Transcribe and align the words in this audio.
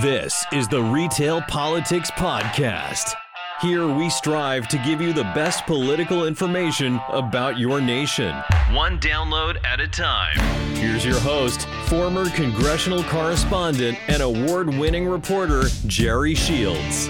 This 0.00 0.46
is 0.52 0.68
the 0.68 0.82
Retail 0.82 1.42
Politics 1.42 2.10
Podcast. 2.12 3.12
Here 3.60 3.86
we 3.86 4.08
strive 4.08 4.66
to 4.68 4.78
give 4.78 5.02
you 5.02 5.12
the 5.12 5.24
best 5.34 5.66
political 5.66 6.26
information 6.26 6.98
about 7.10 7.58
your 7.58 7.78
nation, 7.78 8.34
one 8.72 8.98
download 8.98 9.62
at 9.66 9.80
a 9.80 9.86
time. 9.86 10.38
Here's 10.76 11.04
your 11.04 11.20
host, 11.20 11.68
former 11.88 12.30
congressional 12.30 13.02
correspondent 13.02 13.98
and 14.08 14.22
award 14.22 14.70
winning 14.70 15.06
reporter, 15.06 15.64
Jerry 15.86 16.34
Shields. 16.34 17.08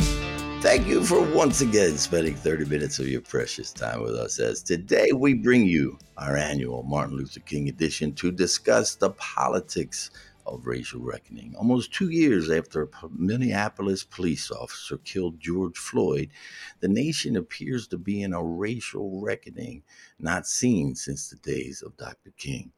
Thank 0.61 0.89
you 0.89 1.05
for 1.05 1.21
once 1.21 1.61
again 1.61 1.97
spending 1.97 2.35
30 2.35 2.65
minutes 2.65 2.99
of 2.99 3.07
your 3.07 3.21
precious 3.21 3.73
time 3.73 4.03
with 4.03 4.17
us 4.17 4.41
as 4.41 4.61
today 4.61 5.13
we 5.15 5.35
bring 5.35 5.67
you 5.67 5.99
our 6.19 6.37
annual 6.37 6.83
Martin 6.83 7.17
Luther 7.17 7.41
King 7.41 7.69
edition 7.69 8.13
to 8.15 8.33
discuss 8.33 8.97
the 8.97 9.11
politics 9.11 10.11
of 10.47 10.67
racial 10.67 11.01
reckoning. 11.01 11.55
Almost 11.57 11.93
two 11.93 12.11
years 12.11 12.51
after 12.51 12.83
a 12.83 12.89
Minneapolis 13.11 14.05
police 14.05 14.51
officer 14.51 14.99
killed 14.99 15.41
George 15.41 15.79
Floyd, 15.79 16.31
the 16.81 16.89
nation 16.89 17.37
appears 17.37 17.87
to 17.89 17.99
be 17.99 18.23
in 18.23 18.33
a 18.33 18.43
racial 18.43 19.21
reckoning 19.21 19.83
not 20.19 20.47
seen 20.47 20.95
since 20.95 21.29
the 21.29 21.37
days 21.37 21.83
of 21.83 21.97
Dr. 21.97 22.33
King. 22.37 22.73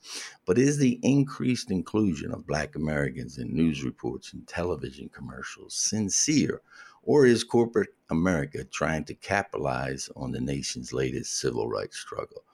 But 0.46 0.58
is 0.58 0.78
the 0.78 0.98
increased 1.02 1.70
inclusion 1.70 2.32
of 2.32 2.46
Black 2.46 2.76
Americans 2.76 3.38
in 3.38 3.54
news 3.54 3.82
reports 3.82 4.32
and 4.32 4.46
television 4.46 5.08
commercials 5.08 5.74
sincere? 5.74 6.62
Or 7.02 7.26
is 7.26 7.44
corporate 7.44 7.94
America 8.08 8.64
trying 8.64 9.04
to 9.04 9.14
capitalize 9.14 10.08
on 10.16 10.32
the 10.32 10.40
nation's 10.40 10.92
latest 10.92 11.36
civil 11.36 11.68
rights 11.68 11.98
struggle? 11.98 12.44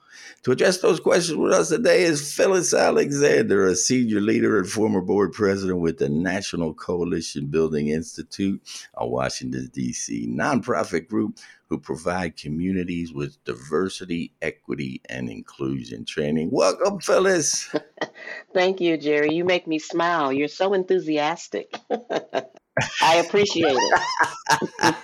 To 0.43 0.51
address 0.51 0.79
those 0.79 0.99
questions 0.99 1.37
with 1.37 1.53
us 1.53 1.69
today 1.69 2.03
is 2.03 2.33
Phyllis 2.33 2.73
Alexander, 2.73 3.67
a 3.67 3.75
senior 3.75 4.19
leader 4.19 4.57
and 4.57 4.69
former 4.69 5.01
board 5.01 5.33
president 5.33 5.79
with 5.79 5.99
the 5.99 6.09
National 6.09 6.73
Coalition 6.73 7.47
Building 7.47 7.89
Institute, 7.89 8.61
a 8.95 9.07
Washington, 9.07 9.69
D.C. 9.73 10.27
nonprofit 10.27 11.07
group 11.07 11.37
who 11.71 11.77
provide 11.77 12.35
communities 12.35 13.13
with 13.13 13.41
diversity, 13.45 14.33
equity, 14.41 15.01
and 15.09 15.29
inclusion 15.29 16.03
training. 16.03 16.49
Welcome, 16.51 16.99
Phyllis. 16.99 17.73
Thank 18.53 18.81
you, 18.81 18.97
Jerry. 18.97 19.33
You 19.33 19.45
make 19.45 19.67
me 19.67 19.79
smile. 19.79 20.33
You're 20.33 20.47
so 20.47 20.73
enthusiastic. 20.73 21.73
I 23.01 23.15
appreciate 23.17 23.75
it. 23.77 24.95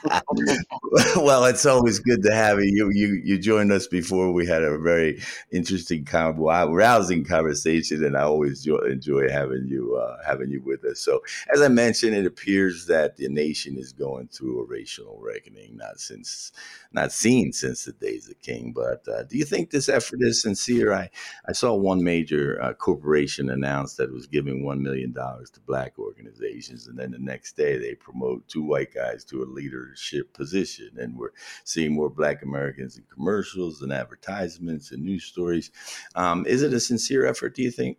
well, 1.18 1.44
it's 1.46 1.66
always 1.66 2.00
good 2.00 2.24
to 2.24 2.34
have 2.34 2.60
you. 2.60 2.90
You 2.94 3.22
you 3.24 3.38
joined 3.38 3.74
us 3.74 3.88
before. 3.88 4.32
We 4.32 4.48
had 4.48 4.64
a 4.64 4.78
very 4.78 5.22
interesting, 5.52 6.08
rousing 6.12 7.26
conversation, 7.26 8.06
and 8.06 8.16
I 8.18 8.22
always 8.22 8.66
enjoy 8.66 9.30
having 9.30 9.68
you 9.68 9.98
uh, 9.98 10.18
having 10.26 10.50
you 10.50 10.62
with 10.62 10.86
us. 10.86 11.02
So, 11.02 11.22
as 11.54 11.62
I 11.62 11.68
mentioned, 11.68 12.16
it 12.16 12.26
appears 12.26 12.86
that 12.86 13.18
the 13.18 13.28
nation 13.28 13.78
is 13.78 13.92
going 13.92 14.30
through 14.30 14.62
a 14.62 14.66
racial 14.66 15.20
reckoning, 15.22 15.76
not 15.76 16.00
since 16.00 16.54
not 16.94 17.12
seen 17.12 17.52
since 17.52 17.84
the 17.84 17.92
days 17.92 18.30
of 18.30 18.42
King. 18.42 18.72
But 18.74 19.06
uh, 19.10 19.24
do 19.24 19.38
you 19.38 19.44
think 19.44 19.72
this 19.72 19.90
effort 19.90 20.20
is 20.22 20.42
sincere? 20.42 20.94
I 20.94 21.10
I 21.46 21.52
saw 21.52 21.74
one 21.74 22.02
major 22.02 22.62
uh, 22.62 22.74
corporation 22.74 23.50
announce 23.50 23.96
that 23.96 24.10
it 24.10 24.14
was 24.14 24.28
giving 24.28 24.64
one 24.64 24.82
million 24.82 25.12
dollars 25.12 25.50
to 25.52 25.60
black 25.60 26.00
organizations, 26.00 26.88
and 26.88 26.98
then 26.98 27.12
the 27.12 27.20
next 27.20 27.57
day 27.58 27.78
they 27.78 27.96
promote 27.96 28.48
two 28.48 28.64
white 28.64 28.94
guys 28.94 29.26
to 29.26 29.44
a 29.44 29.46
leadership 29.46 30.34
position. 30.34 30.92
And 30.98 31.18
we're 31.18 31.32
seeing 31.64 31.94
more 31.94 32.10
black 32.10 32.44
Americans 32.44 32.98
in 32.98 33.04
commercials 33.14 33.82
and 33.82 33.92
advertisements 33.92 34.92
and 34.92 35.04
news 35.04 35.26
stories. 35.26 35.72
Um, 36.16 36.46
is 36.46 36.62
it 36.62 36.74
a 36.74 36.80
sincere 36.80 37.26
effort, 37.26 37.56
do 37.56 37.64
you 37.64 37.72
think? 37.72 37.98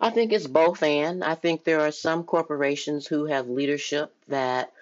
I 0.00 0.10
think 0.10 0.32
it's 0.32 0.46
both 0.46 0.82
and. 0.82 1.22
I 1.22 1.34
think 1.34 1.64
there 1.64 1.80
are 1.80 1.92
some 1.92 2.24
corporations 2.24 3.06
who 3.06 3.26
have 3.26 3.48
leadership 3.48 4.14
that 4.28 4.72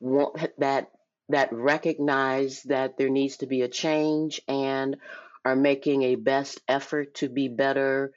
want 0.00 0.50
that 0.58 0.90
that 1.28 1.52
recognize 1.52 2.62
that 2.64 2.98
there 2.98 3.08
needs 3.08 3.38
to 3.38 3.46
be 3.46 3.62
a 3.62 3.68
change 3.68 4.42
and 4.48 4.96
are 5.44 5.56
making 5.56 6.02
a 6.02 6.14
best 6.14 6.60
effort 6.68 7.14
to 7.16 7.28
be 7.28 7.48
better 7.48 8.12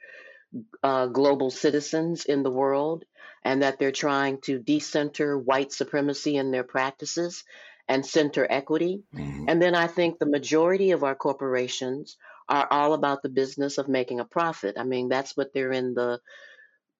uh, 0.82 1.06
global 1.06 1.50
citizens 1.50 2.24
in 2.24 2.42
the 2.42 2.50
world 2.50 3.04
and 3.46 3.62
that 3.62 3.78
they're 3.78 3.92
trying 3.92 4.40
to 4.40 4.58
decenter 4.58 5.38
white 5.38 5.72
supremacy 5.72 6.36
in 6.36 6.50
their 6.50 6.64
practices 6.64 7.44
and 7.86 8.04
center 8.04 8.44
equity. 8.50 9.04
Mm-hmm. 9.14 9.44
And 9.46 9.62
then 9.62 9.76
I 9.76 9.86
think 9.86 10.18
the 10.18 10.26
majority 10.26 10.90
of 10.90 11.04
our 11.04 11.14
corporations 11.14 12.16
are 12.48 12.66
all 12.68 12.92
about 12.92 13.22
the 13.22 13.28
business 13.28 13.78
of 13.78 13.86
making 13.86 14.18
a 14.18 14.24
profit. 14.24 14.74
I 14.76 14.82
mean, 14.82 15.08
that's 15.08 15.36
what 15.36 15.54
they're 15.54 15.70
in 15.70 15.94
the 15.94 16.18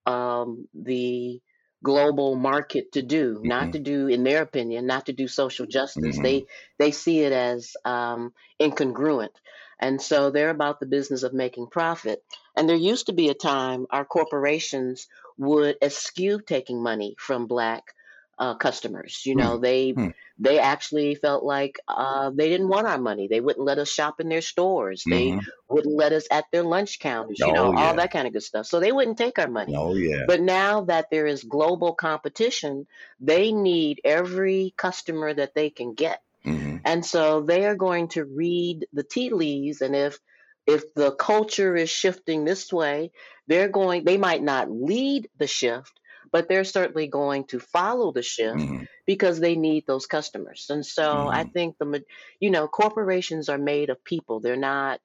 um, 0.08 0.68
the 0.72 1.40
global 1.82 2.36
market 2.36 2.92
to 2.92 3.02
do, 3.02 3.34
mm-hmm. 3.34 3.48
not 3.48 3.72
to 3.72 3.80
do, 3.80 4.06
in 4.06 4.22
their 4.22 4.42
opinion, 4.42 4.86
not 4.86 5.06
to 5.06 5.12
do 5.12 5.26
social 5.26 5.66
justice. 5.66 6.14
Mm-hmm. 6.14 6.22
They 6.22 6.46
they 6.78 6.92
see 6.92 7.22
it 7.22 7.32
as 7.32 7.72
um, 7.84 8.32
incongruent. 8.62 9.34
And 9.80 10.00
so 10.00 10.30
they're 10.30 10.50
about 10.50 10.78
the 10.80 10.86
business 10.86 11.22
of 11.22 11.34
making 11.34 11.66
profit. 11.66 12.22
And 12.56 12.68
there 12.68 12.76
used 12.76 13.06
to 13.06 13.12
be 13.12 13.28
a 13.28 13.34
time 13.34 13.86
our 13.90 14.04
corporations 14.04 15.08
would 15.38 15.76
eschew 15.82 16.40
taking 16.40 16.82
money 16.82 17.16
from 17.18 17.46
black 17.46 17.94
uh, 18.38 18.54
customers. 18.54 19.22
You 19.24 19.34
know, 19.34 19.58
mm. 19.58 19.62
they 19.62 19.92
mm. 19.92 20.14
they 20.38 20.58
actually 20.58 21.14
felt 21.14 21.42
like 21.44 21.78
uh, 21.88 22.30
they 22.34 22.48
didn't 22.48 22.68
want 22.68 22.86
our 22.86 22.98
money. 22.98 23.28
They 23.28 23.40
wouldn't 23.40 23.64
let 23.64 23.78
us 23.78 23.88
shop 23.88 24.20
in 24.20 24.28
their 24.28 24.42
stores. 24.42 25.04
Mm-hmm. 25.08 25.10
They 25.10 25.40
wouldn't 25.68 25.94
let 25.94 26.12
us 26.12 26.26
at 26.30 26.44
their 26.52 26.62
lunch 26.62 26.98
counters. 26.98 27.38
You 27.38 27.46
oh, 27.46 27.52
know, 27.52 27.72
yeah. 27.72 27.86
all 27.86 27.94
that 27.96 28.12
kind 28.12 28.26
of 28.26 28.32
good 28.32 28.42
stuff. 28.42 28.66
So 28.66 28.80
they 28.80 28.92
wouldn't 28.92 29.18
take 29.18 29.38
our 29.38 29.48
money. 29.48 29.74
Oh 29.76 29.94
yeah. 29.94 30.24
But 30.26 30.40
now 30.40 30.82
that 30.82 31.10
there 31.10 31.26
is 31.26 31.44
global 31.44 31.94
competition, 31.94 32.86
they 33.20 33.52
need 33.52 34.00
every 34.04 34.74
customer 34.76 35.32
that 35.32 35.54
they 35.54 35.70
can 35.70 35.94
get. 35.94 36.22
Mm-hmm. 36.44 36.76
And 36.84 37.04
so 37.04 37.40
they 37.40 37.66
are 37.66 37.74
going 37.74 38.08
to 38.08 38.24
read 38.24 38.86
the 38.92 39.02
tea 39.02 39.30
leaves, 39.30 39.80
and 39.80 39.96
if 39.96 40.20
if 40.66 40.94
the 40.94 41.12
culture 41.12 41.76
is 41.76 41.88
shifting 41.88 42.44
this 42.44 42.72
way, 42.72 43.12
they're 43.46 43.68
going. 43.68 44.04
They 44.04 44.16
might 44.16 44.42
not 44.42 44.70
lead 44.70 45.28
the 45.38 45.46
shift, 45.46 45.92
but 46.32 46.48
they're 46.48 46.64
certainly 46.64 47.06
going 47.06 47.44
to 47.46 47.60
follow 47.60 48.12
the 48.12 48.22
shift 48.22 48.58
mm-hmm. 48.58 48.84
because 49.06 49.38
they 49.38 49.54
need 49.54 49.84
those 49.86 50.06
customers. 50.06 50.66
And 50.68 50.84
so 50.84 51.02
mm-hmm. 51.02 51.28
I 51.28 51.44
think 51.44 51.76
the 51.78 52.04
you 52.40 52.50
know 52.50 52.66
corporations 52.66 53.48
are 53.48 53.58
made 53.58 53.90
of 53.90 54.04
people. 54.04 54.40
They're 54.40 54.56
not. 54.56 55.00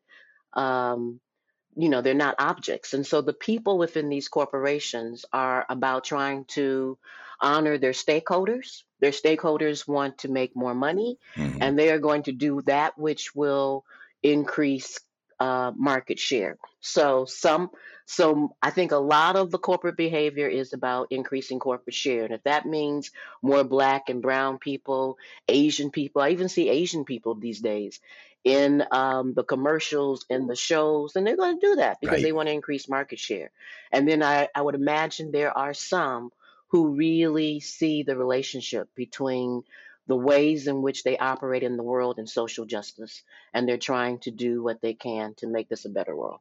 Um, 0.53 1.19
you 1.75 1.87
know 1.87 2.01
they're 2.01 2.13
not 2.13 2.35
objects 2.37 2.93
and 2.93 3.07
so 3.07 3.21
the 3.21 3.31
people 3.31 3.77
within 3.77 4.09
these 4.09 4.27
corporations 4.27 5.23
are 5.31 5.65
about 5.69 6.03
trying 6.03 6.43
to 6.43 6.97
honor 7.39 7.77
their 7.77 7.93
stakeholders 7.93 8.83
their 8.99 9.11
stakeholders 9.11 9.87
want 9.87 10.17
to 10.17 10.27
make 10.27 10.53
more 10.53 10.75
money 10.75 11.17
mm-hmm. 11.35 11.59
and 11.61 11.79
they 11.79 11.89
are 11.89 11.99
going 11.99 12.23
to 12.23 12.33
do 12.33 12.61
that 12.63 12.97
which 12.97 13.33
will 13.33 13.85
increase 14.21 14.99
uh, 15.41 15.71
market 15.75 16.19
share 16.19 16.57
so 16.79 17.25
some 17.25 17.71
so 18.05 18.55
i 18.61 18.69
think 18.69 18.91
a 18.91 18.97
lot 18.97 19.35
of 19.35 19.49
the 19.49 19.57
corporate 19.57 19.97
behavior 19.97 20.47
is 20.47 20.73
about 20.73 21.07
increasing 21.09 21.59
corporate 21.59 21.95
share 21.95 22.25
and 22.25 22.33
if 22.33 22.43
that 22.43 22.65
means 22.65 23.09
more 23.41 23.63
black 23.63 24.09
and 24.09 24.21
brown 24.21 24.59
people 24.59 25.17
asian 25.47 25.89
people 25.89 26.21
i 26.21 26.29
even 26.29 26.47
see 26.47 26.69
asian 26.69 27.05
people 27.05 27.33
these 27.33 27.59
days 27.59 27.99
in 28.43 28.83
um, 28.91 29.33
the 29.33 29.43
commercials 29.43 30.25
and 30.29 30.49
the 30.49 30.55
shows, 30.55 31.15
and 31.15 31.25
they're 31.25 31.37
going 31.37 31.59
to 31.59 31.67
do 31.67 31.75
that 31.75 32.01
because 32.01 32.17
right. 32.17 32.23
they 32.23 32.31
want 32.31 32.47
to 32.47 32.53
increase 32.53 32.89
market 32.89 33.19
share. 33.19 33.51
And 33.91 34.07
then 34.07 34.23
I, 34.23 34.47
I 34.55 34.61
would 34.61 34.75
imagine 34.75 35.31
there 35.31 35.55
are 35.55 35.73
some 35.73 36.31
who 36.69 36.95
really 36.95 37.59
see 37.59 38.03
the 38.03 38.15
relationship 38.15 38.89
between 38.95 39.63
the 40.07 40.15
ways 40.15 40.67
in 40.67 40.81
which 40.81 41.03
they 41.03 41.17
operate 41.17 41.63
in 41.63 41.77
the 41.77 41.83
world 41.83 42.17
and 42.17 42.29
social 42.29 42.65
justice, 42.65 43.23
and 43.53 43.67
they're 43.67 43.77
trying 43.77 44.19
to 44.19 44.31
do 44.31 44.63
what 44.63 44.81
they 44.81 44.93
can 44.93 45.33
to 45.35 45.47
make 45.47 45.69
this 45.69 45.85
a 45.85 45.89
better 45.89 46.15
world. 46.15 46.39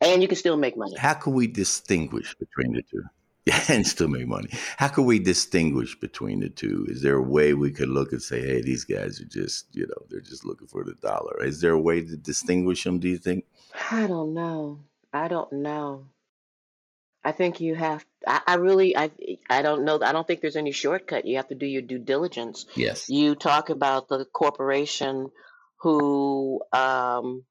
And 0.00 0.22
you 0.22 0.28
can 0.28 0.36
still 0.36 0.56
make 0.56 0.76
money. 0.76 0.96
How 0.96 1.14
can 1.14 1.34
we 1.34 1.46
distinguish 1.46 2.34
between 2.34 2.72
the 2.72 2.82
two? 2.82 3.02
Yeah, 3.46 3.62
and 3.68 3.86
still 3.86 4.08
make 4.08 4.26
money. 4.26 4.48
How 4.78 4.88
can 4.88 5.04
we 5.04 5.18
distinguish 5.18 6.00
between 6.00 6.40
the 6.40 6.48
two? 6.48 6.86
Is 6.88 7.02
there 7.02 7.16
a 7.16 7.22
way 7.22 7.52
we 7.52 7.72
could 7.72 7.90
look 7.90 8.12
and 8.12 8.22
say, 8.22 8.40
hey, 8.40 8.62
these 8.62 8.84
guys 8.84 9.20
are 9.20 9.26
just, 9.26 9.66
you 9.72 9.86
know, 9.86 10.06
they're 10.08 10.20
just 10.20 10.46
looking 10.46 10.66
for 10.66 10.82
the 10.82 10.94
dollar? 11.02 11.44
Is 11.44 11.60
there 11.60 11.72
a 11.72 11.78
way 11.78 12.00
to 12.00 12.16
distinguish 12.16 12.84
them, 12.84 13.00
do 13.00 13.06
you 13.06 13.18
think? 13.18 13.44
I 13.90 14.06
don't 14.06 14.32
know. 14.32 14.80
I 15.12 15.28
don't 15.28 15.52
know. 15.52 16.06
I 17.24 17.32
think 17.32 17.60
you 17.60 17.74
have. 17.74 18.04
I, 18.26 18.40
I 18.46 18.54
really. 18.56 18.96
I. 18.96 19.10
I 19.48 19.62
don't 19.62 19.84
know. 19.84 19.98
I 20.02 20.12
don't 20.12 20.26
think 20.26 20.40
there's 20.40 20.56
any 20.56 20.72
shortcut. 20.72 21.24
You 21.24 21.36
have 21.36 21.48
to 21.48 21.54
do 21.54 21.66
your 21.66 21.82
due 21.82 21.98
diligence. 21.98 22.66
Yes. 22.74 23.08
You 23.08 23.34
talk 23.34 23.70
about 23.70 24.08
the 24.08 24.26
corporation 24.26 25.30
who. 25.78 26.60
Um, 26.72 27.44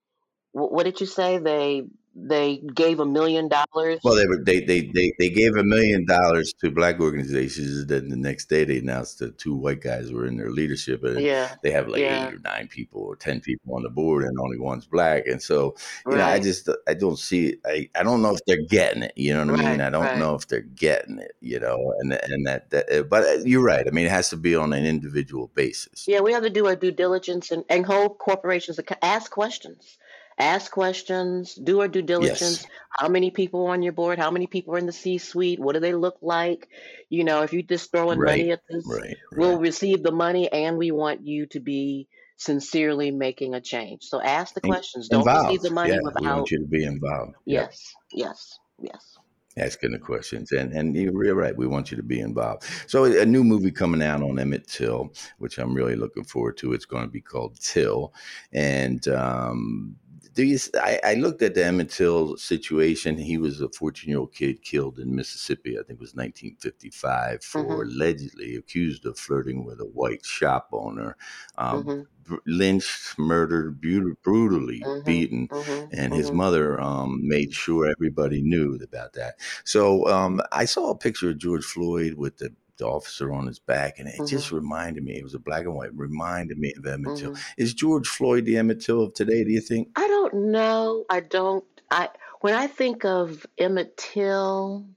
what 0.52 0.84
did 0.84 1.02
you 1.02 1.08
say? 1.08 1.40
They 1.40 1.84
they 2.16 2.58
gave 2.74 3.00
a 3.00 3.06
million 3.06 3.48
dollars. 3.48 4.00
Well, 4.04 4.16
they 4.16 4.28
were 4.28 4.44
they 4.44 4.60
they 4.62 4.92
they, 4.94 5.14
they 5.18 5.30
gave 5.30 5.56
a 5.56 5.64
million 5.64 6.06
dollars 6.06 6.54
to 6.62 6.70
black 6.70 7.00
organizations. 7.00 7.86
Then 7.88 8.10
the 8.10 8.16
next 8.16 8.50
day 8.50 8.64
they 8.64 8.80
announced 8.80 9.20
that 9.20 9.38
two 9.38 9.56
white 9.56 9.82
guys 9.82 10.12
were 10.12 10.26
in 10.26 10.38
their 10.38 10.52
leadership, 10.52 11.04
and 11.04 11.20
yeah, 11.20 11.56
they 11.64 11.72
have 11.72 11.88
like 11.88 12.02
yeah. 12.02 12.28
eight 12.28 12.36
or 12.36 12.40
nine 12.40 12.68
people 12.68 13.02
or 13.02 13.16
ten 13.16 13.40
people 13.40 13.76
on 13.76 13.84
the 13.84 13.90
board, 13.90 14.24
and 14.24 14.38
only 14.40 14.60
one's 14.60 14.86
black. 14.86 15.26
And 15.26 15.42
so, 15.42 15.76
you 16.06 16.12
right. 16.12 16.18
know, 16.18 16.26
I 16.26 16.40
just 16.40 16.70
I 16.88 16.94
don't 16.94 17.18
see 17.18 17.48
it. 17.48 17.60
I 17.66 17.90
I 17.96 18.04
don't 18.04 18.22
know 18.22 18.36
if 18.36 18.42
they're 18.46 18.66
getting 18.70 19.04
it. 19.04 19.14
You 19.16 19.34
know 19.34 19.52
what 19.52 19.60
I 19.60 19.72
mean? 19.72 19.82
I 19.82 19.90
don't 19.90 20.04
right. 20.04 20.20
know 20.20 20.36
if 20.36 20.48
they're 20.48 20.62
getting 20.62 21.20
it. 21.20 21.36
You 21.42 21.60
know, 21.60 21.94
and 22.00 22.14
and 22.14 22.46
that, 22.48 22.70
that 22.70 22.92
uh, 22.92 23.04
but 23.04 23.24
uh, 23.24 23.44
you're 23.44 23.64
right. 23.64 23.86
I 23.88 23.92
mean, 23.92 24.06
it 24.06 24.12
has 24.12 24.30
to 24.30 24.38
be 24.38 24.56
on 24.56 24.74
an 24.74 24.86
individual 24.86 25.52
basis. 25.56 26.08
Yeah, 26.08 26.20
we 26.20 26.32
have 26.34 26.44
to 26.44 26.50
do 26.50 26.68
our 26.68 26.76
due 26.76 26.92
diligence 26.92 27.52
and, 27.52 27.64
and 27.70 27.86
hold 27.86 28.20
corporations 28.20 28.80
ask 29.02 29.32
questions 29.32 29.98
ask 30.38 30.72
questions, 30.72 31.56
do 31.56 31.82
our 31.82 31.88
due 31.88 32.02
diligence. 32.02 32.42
Yes. 32.42 32.68
How 32.90 33.08
many 33.08 33.32
people 33.32 33.68
on 33.68 33.82
your 33.82 33.94
board? 33.94 34.20
How 34.20 34.32
many 34.32 34.48
people 34.48 34.76
are 34.76 34.78
in 34.78 34.86
the 34.86 34.92
C 34.92 35.18
suite? 35.18 35.60
What 35.60 35.74
do 35.74 35.80
they 35.80 35.94
look 35.94 36.18
like? 36.22 36.68
You 37.10 37.24
know, 37.24 37.42
if 37.42 37.54
you 37.54 37.64
just 37.64 37.92
throwing 37.92 38.20
right. 38.20 38.38
money 38.38 38.52
at 38.52 38.62
this, 38.70 38.86
right, 38.88 39.02
right. 39.02 39.18
we'll 39.36 39.60
receive 39.60 40.04
the 40.04 40.12
money 40.12 40.52
and 40.52 40.78
we 40.78 40.92
want 40.92 41.26
you 41.26 41.46
to 41.48 41.60
be 41.60 42.08
sincerely 42.38 43.12
making 43.12 43.54
a 43.54 43.62
change. 43.62 44.04
So 44.04 44.22
ask 44.22 44.54
the 44.54 44.62
questions. 44.62 45.08
Don't 45.08 45.22
involved. 45.22 45.48
receive 45.48 45.62
the 45.62 45.72
money 45.72 45.94
yeah, 45.94 46.00
without. 46.04 46.22
We 46.22 46.28
want 46.28 46.52
you 46.52 46.60
to 46.60 46.68
be 46.68 46.84
involved. 46.84 47.34
Yes, 47.46 47.94
yep. 48.12 48.28
yes, 48.30 48.60
yes 48.80 49.18
asking 49.58 49.92
the 49.92 50.00
questions 50.00 50.52
and 50.52 50.74
and 50.74 50.96
you're 50.96 51.36
right 51.36 51.56
we 51.56 51.68
want 51.68 51.92
you 51.92 51.98
to 51.98 52.04
be 52.04 52.20
involved 52.20 52.64
so 52.88 53.06
a 53.06 53.26
new 53.26 53.44
movie 53.44 53.72
coming 53.72 54.02
out 54.02 54.22
on 54.22 54.40
emmett 54.40 54.68
till 54.68 55.14
which 55.38 55.58
i'm 55.58 55.74
really 55.74 55.96
looking 55.96 56.24
forward 56.24 56.58
to 56.58 56.74
it's 56.74 56.86
going 56.86 57.04
to 57.04 57.10
be 57.10 57.22
called 57.22 57.60
till 57.60 58.14
and 58.52 59.08
um, 59.10 59.96
do 60.34 60.44
you? 60.44 60.58
I, 60.76 61.00
I, 61.04 61.14
looked 61.16 61.42
at 61.42 61.54
the 61.54 61.66
Emmett 61.66 61.92
Till 61.92 62.38
situation. 62.38 63.18
He 63.18 63.38
was 63.38 63.62
a 63.62 63.70
14 63.70 64.10
year 64.10 64.20
old 64.20 64.34
kid 64.34 64.64
killed 64.64 65.00
in 65.00 65.16
Mississippi. 65.16 65.78
I 65.78 65.84
think 65.84 65.98
it 65.98 66.00
was 66.00 66.16
1955 66.16 67.44
for 67.44 67.64
mm-hmm. 67.64 67.82
allegedly 67.82 68.56
accused 68.56 69.06
of 69.06 69.18
flirting 69.18 69.64
with 69.64 69.80
a 69.80 69.86
white 69.86 70.26
shop 70.26 70.70
owner. 70.72 71.16
Um, 71.58 71.84
mm-hmm. 71.84 72.36
Lynched, 72.48 73.20
murdered, 73.20 73.82
brutally 73.82 74.80
mm-hmm. 74.80 75.06
beaten, 75.06 75.48
mm-hmm. 75.50 75.86
and 75.92 76.14
his 76.14 76.28
mm-hmm. 76.28 76.38
mother 76.38 76.80
um, 76.80 77.20
made 77.28 77.54
sure 77.54 77.88
everybody 77.88 78.42
knew 78.42 78.80
about 78.82 79.14
that. 79.14 79.36
So 79.66 80.08
um, 80.08 80.42
I 80.52 80.66
saw 80.66 80.90
a 80.90 80.98
picture 80.98 81.32
of 81.32 81.38
George 81.38 81.66
Floyd 81.66 82.14
with 82.14 82.38
the 82.38 82.54
the 82.78 82.88
officer 82.88 83.32
on 83.32 83.48
his 83.48 83.60
back, 83.60 84.00
and 84.00 84.08
it 84.08 84.16
mm-hmm. 84.16 84.26
just 84.26 84.52
reminded 84.52 85.04
me. 85.04 85.18
It 85.18 85.24
was 85.24 85.34
a 85.34 85.40
black 85.40 85.66
and 85.66 85.76
white. 85.76 85.96
Reminded 85.96 86.58
me 86.58 86.74
of 86.78 86.86
Emmett 86.86 87.18
mm-hmm. 87.18 87.34
Till. 87.34 87.38
Is 87.58 87.74
George 87.74 88.08
Floyd 88.08 88.46
the 88.46 88.58
Emmett 88.58 88.82
Till 88.82 89.04
of 89.04 89.14
today? 89.14 89.44
Do 89.44 89.52
you 89.52 89.62
think? 89.62 89.90
I 89.96 90.08
don't 90.08 90.52
know. 90.52 91.06
I 91.10 91.20
don't. 91.20 91.64
I 91.92 92.10
when 92.42 92.54
I 92.54 92.68
think 92.68 93.06
of 93.06 93.46
Emmett 93.58 93.98
Till 93.98 94.88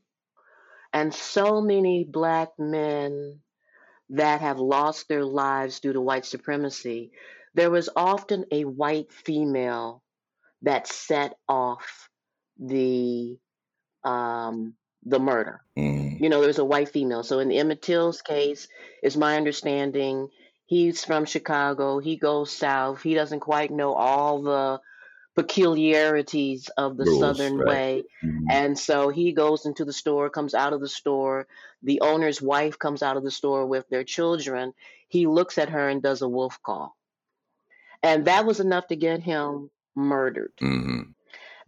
and 0.93 1.13
so 1.13 1.61
many 1.61 2.05
black 2.05 2.51
men 2.59 3.41
that 4.11 4.41
have 4.41 4.59
lost 4.59 5.09
their 5.09 5.25
lives 5.25 5.81
due 5.81 5.93
to 5.93 6.01
white 6.01 6.25
supremacy, 6.25 7.13
there 7.55 7.71
was 7.71 7.89
often 7.95 8.45
a 8.53 8.65
white 8.65 9.13
female 9.13 10.03
that 10.63 10.87
set 10.87 11.35
off 11.49 12.09
the 12.59 13.37
um, 14.05 14.75
the 15.07 15.21
murder. 15.21 15.63
Mm. 15.79 16.21
You 16.21 16.29
know, 16.29 16.43
there's 16.43 16.59
a 16.59 16.65
white 16.65 16.91
female. 16.91 17.23
So 17.23 17.39
in 17.39 17.53
Emmett 17.53 17.81
Till's 17.81 18.21
case, 18.21 18.69
is 19.03 19.17
my 19.17 19.37
understanding, 19.37 20.29
he's 20.67 21.05
from 21.05 21.25
Chicago. 21.25 22.01
He 22.01 22.17
goes 22.17 22.51
south. 22.51 23.03
He 23.03 23.15
doesn't 23.15 23.41
quite 23.41 23.71
know 23.71 23.95
all 23.95 24.43
the 24.43 24.81
peculiarities 25.37 26.69
of 26.77 26.97
the 26.97 27.05
Rules, 27.05 27.21
Southern 27.21 27.59
right. 27.59 27.69
way. 27.69 28.05
Mm-hmm. 28.25 28.47
And 28.51 28.79
so 28.79 29.11
he 29.11 29.33
goes 29.33 29.65
into 29.65 29.85
the 29.85 29.93
store, 29.93 30.29
comes 30.29 30.55
out 30.55 30.73
of 30.73 30.81
the 30.81 30.89
store. 30.89 31.47
The 31.83 32.01
owner's 32.01 32.43
wife 32.43 32.79
comes 32.79 33.03
out 33.03 33.17
of 33.17 33.23
the 33.23 33.31
store 33.31 33.65
with 33.65 33.89
their 33.89 34.05
children. 34.05 34.75
He 35.09 35.27
looks 35.27 35.57
at 35.57 35.69
her 35.69 35.89
and 35.89 36.03
does 36.03 36.23
a 36.23 36.29
wolf 36.29 36.61
call. 36.63 36.97
And 38.03 38.25
that 38.25 38.45
was 38.45 38.61
enough 38.61 38.89
to 38.89 38.97
get 38.97 39.21
him 39.21 39.71
murdered. 39.95 40.53
Mm-hmm. 40.61 41.03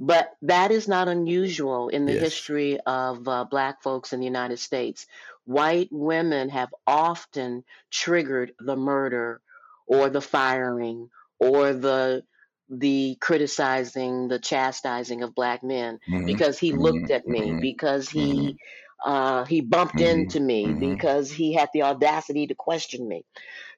But 0.01 0.37
that 0.43 0.71
is 0.71 0.87
not 0.87 1.09
unusual 1.09 1.89
in 1.89 2.07
the 2.07 2.13
yes. 2.13 2.23
history 2.23 2.79
of 2.87 3.27
uh, 3.27 3.45
Black 3.45 3.83
folks 3.83 4.13
in 4.13 4.21
the 4.21 4.27
United 4.27 4.59
States. 4.59 5.07
White 5.45 5.89
women 5.91 6.51
have 6.51 6.73
often 6.87 7.65
triggered 7.91 8.53
the 8.61 8.77
murder 8.77 9.41
or 9.87 10.11
the 10.11 10.21
firing 10.21 11.11
or 11.39 11.73
the 11.73 12.23
the 12.71 13.17
criticizing, 13.21 14.29
the 14.29 14.39
chastising 14.39 15.23
of 15.23 15.35
black 15.35 15.63
men 15.63 16.01
mm-hmm. 16.09 16.27
because 16.27 16.59
he 16.59 16.71
mm-hmm. 16.71 16.81
looked 16.81 17.11
at 17.11 17.27
me, 17.27 17.41
mm-hmm. 17.41 17.61
because 17.61 18.11
he 18.11 18.33
mm-hmm. 18.35 18.57
Uh, 19.05 19.45
he 19.45 19.61
bumped 19.61 19.97
mm-hmm. 19.97 20.21
into 20.21 20.41
me, 20.41 20.67
mm-hmm. 20.67 20.79
because 20.81 21.31
he 21.31 21.53
had 21.53 21.69
the 21.73 21.83
audacity 21.83 22.47
to 22.47 22.55
question 22.55 23.07
me. 23.07 23.25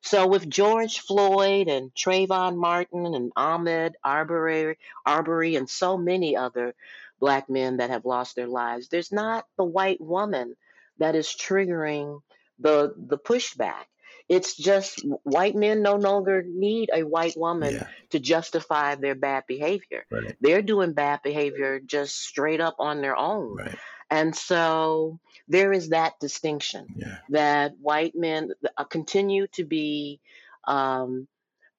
So 0.02 0.26
with 0.26 0.49
George 0.49 1.00
Floyd 1.00 1.69
and 1.69 1.94
Trayvon 1.94 2.56
Martin 2.56 3.14
and 3.14 3.34
Ahmaud 3.34 3.93
Arbery, 4.02 4.78
Arbery 5.05 5.56
and 5.56 5.69
so 5.69 5.99
many 5.99 6.37
other 6.37 6.75
black 7.19 7.50
men 7.50 7.76
that 7.78 7.90
have 7.90 8.06
lost 8.06 8.34
their 8.34 8.46
lives, 8.46 8.88
there's 8.88 9.12
not 9.12 9.44
the 9.58 9.64
white 9.64 10.00
woman 10.00 10.56
that 10.99 11.14
is 11.14 11.28
triggering 11.28 12.22
the 12.58 12.94
the 12.96 13.19
pushback. 13.19 13.84
It's 14.28 14.56
just 14.56 15.05
white 15.25 15.56
men 15.56 15.82
no 15.82 15.96
longer 15.96 16.44
need 16.46 16.88
a 16.94 17.02
white 17.02 17.37
woman 17.37 17.75
yeah. 17.75 17.87
to 18.11 18.20
justify 18.20 18.94
their 18.94 19.17
bad 19.17 19.44
behavior. 19.49 20.06
Right. 20.11 20.37
They're 20.40 20.62
doing 20.62 20.93
bad 20.93 21.22
behavior 21.22 21.81
just 21.81 22.17
straight 22.17 22.61
up 22.61 22.76
on 22.78 23.00
their 23.00 23.17
own. 23.17 23.56
Right. 23.56 23.76
And 24.11 24.35
so 24.35 25.21
there 25.49 25.73
is 25.73 25.91
that 25.91 26.19
distinction 26.21 26.87
yeah. 26.97 27.19
that 27.31 27.75
white 27.81 28.15
men 28.15 28.51
uh, 28.77 28.85
continue 28.85 29.47
to 29.53 29.65
be 29.65 30.21
um, 30.67 31.29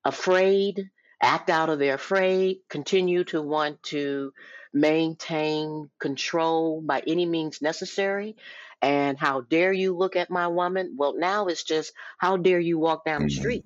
afraid, 0.05 0.89
act 1.21 1.49
out 1.49 1.69
of 1.69 1.79
their 1.79 1.95
afraid, 1.95 2.59
continue 2.69 3.23
to 3.25 3.41
want 3.41 3.83
to 3.83 4.33
maintain 4.73 5.89
control 5.99 6.81
by 6.81 7.03
any 7.05 7.25
means 7.25 7.61
necessary. 7.61 8.35
And 8.81 9.19
how 9.19 9.41
dare 9.41 9.73
you 9.73 9.95
look 9.95 10.15
at 10.15 10.31
my 10.31 10.47
woman? 10.47 10.95
Well, 10.97 11.15
now 11.17 11.47
it's 11.47 11.63
just 11.63 11.93
how 12.17 12.37
dare 12.37 12.59
you 12.59 12.79
walk 12.79 13.05
down 13.05 13.21
mm-hmm. 13.21 13.27
the 13.27 13.35
street? 13.35 13.65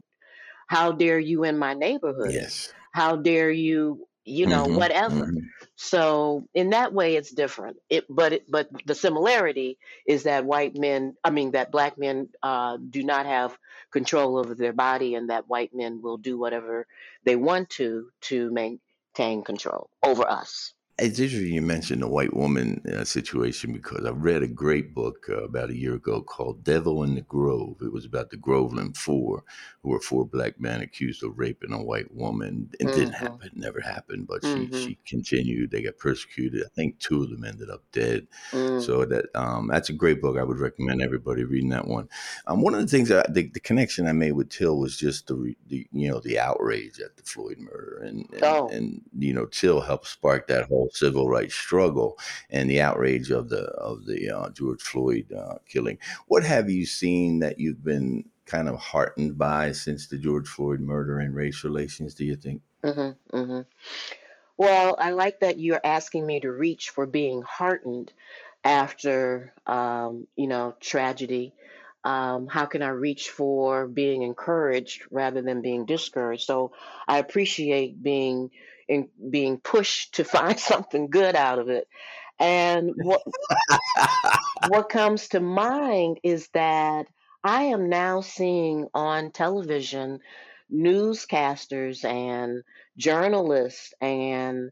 How 0.67 0.91
dare 0.91 1.19
you 1.19 1.43
in 1.43 1.57
my 1.57 1.73
neighborhood? 1.73 2.33
Yes. 2.33 2.73
How 2.91 3.15
dare 3.15 3.51
you 3.51 4.07
you 4.25 4.47
know, 4.47 4.65
mm-hmm, 4.65 4.75
whatever. 4.75 5.27
Mm-hmm. 5.27 5.39
So 5.75 6.47
in 6.53 6.71
that 6.71 6.93
way, 6.93 7.15
it's 7.15 7.31
different. 7.31 7.77
It, 7.89 8.05
but 8.09 8.33
it, 8.33 8.51
but 8.51 8.69
the 8.85 8.95
similarity 8.95 9.77
is 10.05 10.23
that 10.23 10.45
white 10.45 10.75
men, 10.75 11.15
I 11.23 11.29
mean, 11.29 11.51
that 11.51 11.71
black 11.71 11.97
men 11.97 12.29
uh, 12.41 12.77
do 12.77 13.03
not 13.03 13.25
have 13.25 13.57
control 13.91 14.37
over 14.37 14.55
their 14.55 14.73
body, 14.73 15.15
and 15.15 15.29
that 15.29 15.47
white 15.47 15.73
men 15.73 16.01
will 16.01 16.17
do 16.17 16.37
whatever 16.37 16.87
they 17.23 17.35
want 17.35 17.69
to 17.71 18.09
to 18.21 18.51
maintain 18.51 19.43
control 19.43 19.89
over 20.03 20.27
us. 20.29 20.73
It's 20.97 21.19
interesting 21.19 21.53
you 21.53 21.61
mentioned 21.61 22.01
the 22.01 22.07
white 22.07 22.33
woman 22.33 22.81
uh, 22.89 23.03
situation 23.03 23.73
because 23.73 24.05
I 24.05 24.11
read 24.11 24.43
a 24.43 24.47
great 24.47 24.95
book 24.95 25.25
uh, 25.27 25.43
about 25.43 25.69
a 25.69 25.75
year 25.75 25.95
ago 25.95 26.21
called 26.21 26.63
Devil 26.63 27.03
in 27.03 27.15
the 27.15 27.21
Grove. 27.21 27.75
It 27.81 27.91
was 27.91 28.05
about 28.05 28.29
the 28.29 28.37
Groveland 28.37 28.95
Four, 28.95 29.43
who 29.83 29.89
were 29.89 29.99
four 29.99 30.25
black 30.25 30.57
men 30.57 30.79
accused 30.79 31.21
of 31.21 31.37
raping 31.37 31.73
a 31.73 31.83
white 31.83 32.15
woman. 32.15 32.69
It 32.79 32.85
mm-hmm. 32.85 32.97
didn't 32.97 33.13
happen, 33.13 33.49
never 33.55 33.81
happened, 33.81 34.25
but 34.25 34.41
mm-hmm. 34.41 34.73
she, 34.73 34.83
she 34.85 34.97
continued. 35.05 35.71
They 35.71 35.81
got 35.81 35.97
persecuted. 35.97 36.63
I 36.65 36.69
think 36.73 36.97
two 36.99 37.23
of 37.23 37.29
them 37.29 37.43
ended 37.43 37.69
up 37.69 37.83
dead. 37.91 38.27
Mm. 38.51 38.81
So 38.81 39.03
that 39.03 39.25
um, 39.35 39.67
that's 39.67 39.89
a 39.89 39.93
great 39.93 40.21
book. 40.21 40.37
I 40.37 40.43
would 40.43 40.59
recommend 40.59 41.01
everybody 41.01 41.43
reading 41.43 41.71
that 41.71 41.89
one. 41.89 42.07
Um, 42.47 42.61
one 42.61 42.73
of 42.73 42.79
the 42.79 42.87
things, 42.87 43.09
that, 43.09 43.33
the, 43.33 43.49
the 43.49 43.59
connection 43.59 44.07
I 44.07 44.13
made 44.13 44.31
with 44.31 44.49
Till 44.49 44.77
was 44.77 44.95
just 44.95 45.27
the, 45.27 45.55
the 45.67 45.85
you 45.91 46.09
know 46.09 46.21
the 46.21 46.39
outrage 46.39 47.01
at 47.01 47.17
the 47.17 47.23
Floyd 47.23 47.57
murder, 47.59 48.01
and 48.01 48.29
and, 48.31 48.43
oh. 48.43 48.69
and 48.69 49.01
you 49.19 49.33
know 49.33 49.45
Till 49.45 49.81
helped 49.81 50.07
spark 50.07 50.47
that 50.47 50.67
whole 50.69 50.84
whole 50.85 50.91
civil 50.93 51.27
rights 51.27 51.55
struggle 51.55 52.17
and 52.49 52.69
the 52.69 52.81
outrage 52.81 53.31
of 53.31 53.49
the 53.49 53.63
of 53.75 54.05
the 54.05 54.29
uh, 54.29 54.49
George 54.51 54.81
Floyd 54.81 55.31
uh, 55.33 55.55
killing. 55.67 55.97
What 56.27 56.43
have 56.43 56.69
you 56.69 56.85
seen 56.85 57.39
that 57.39 57.59
you've 57.59 57.83
been 57.83 58.25
kind 58.45 58.69
of 58.69 58.77
heartened 58.79 59.37
by 59.37 59.71
since 59.71 60.07
the 60.07 60.17
George 60.17 60.47
Floyd 60.47 60.79
murder 60.79 61.19
and 61.19 61.35
race 61.35 61.63
relations? 61.63 62.13
Do 62.13 62.25
you 62.25 62.35
think? 62.35 62.61
Mm-hmm, 62.83 63.37
mm-hmm. 63.37 63.61
Well, 64.57 64.95
I 64.99 65.11
like 65.11 65.39
that 65.41 65.59
you're 65.59 65.81
asking 65.83 66.25
me 66.25 66.39
to 66.41 66.51
reach 66.51 66.91
for 66.91 67.05
being 67.05 67.41
heartened 67.41 68.13
after 68.63 69.53
um, 69.65 70.27
you 70.35 70.47
know 70.47 70.75
tragedy. 70.79 71.53
Um, 72.03 72.45
how 72.45 72.65
can 72.67 72.83
I 72.83 72.89
reach 72.89 73.31
for 73.31 73.87
being 73.87 74.21
encouraged 74.21 75.07
rather 75.09 75.41
than 75.41 75.63
being 75.63 75.87
discouraged? 75.87 76.45
So 76.45 76.73
I 77.07 77.17
appreciate 77.17 78.03
being 78.03 78.51
in 78.87 79.09
being 79.29 79.59
pushed 79.59 80.15
to 80.15 80.23
find 80.35 80.59
something 80.59 81.09
good 81.09 81.35
out 81.35 81.59
of 81.59 81.69
it. 81.69 81.87
And 82.39 82.91
what 82.97 83.21
what 84.67 84.89
comes 84.89 85.29
to 85.29 85.39
mind 85.39 86.19
is 86.23 86.49
that 86.53 87.07
I 87.43 87.63
am 87.63 87.89
now 87.89 88.21
seeing 88.21 88.87
on 88.93 89.31
television 89.31 90.19
newscasters 90.73 92.03
and 92.03 92.63
journalists 92.97 93.93
and 94.01 94.71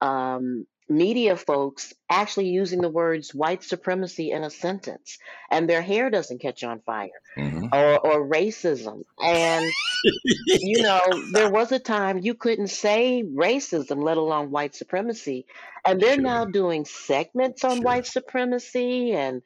um, 0.00 0.66
media 0.88 1.36
folks 1.36 1.92
actually 2.08 2.48
using 2.48 2.80
the 2.80 2.88
words 2.88 3.34
white 3.34 3.64
supremacy 3.64 4.30
in 4.30 4.44
a 4.44 4.50
sentence 4.50 5.18
and 5.50 5.68
their 5.68 5.82
hair 5.82 6.10
doesn't 6.10 6.40
catch 6.40 6.62
on 6.62 6.80
fire 6.80 7.10
mm-hmm. 7.36 7.66
or, 7.72 7.98
or 7.98 8.28
racism 8.28 9.04
and 9.20 9.64
you 10.46 10.82
know 10.82 11.00
there 11.32 11.50
was 11.50 11.72
a 11.72 11.78
time 11.80 12.18
you 12.18 12.34
couldn't 12.34 12.68
say 12.68 13.24
racism 13.24 14.00
let 14.02 14.16
alone 14.16 14.52
white 14.52 14.76
supremacy 14.76 15.44
and 15.84 16.00
they're 16.00 16.14
sure. 16.14 16.22
now 16.22 16.44
doing 16.44 16.84
segments 16.84 17.64
on 17.64 17.76
sure. 17.76 17.82
white 17.82 18.06
supremacy 18.06 19.12
and 19.12 19.42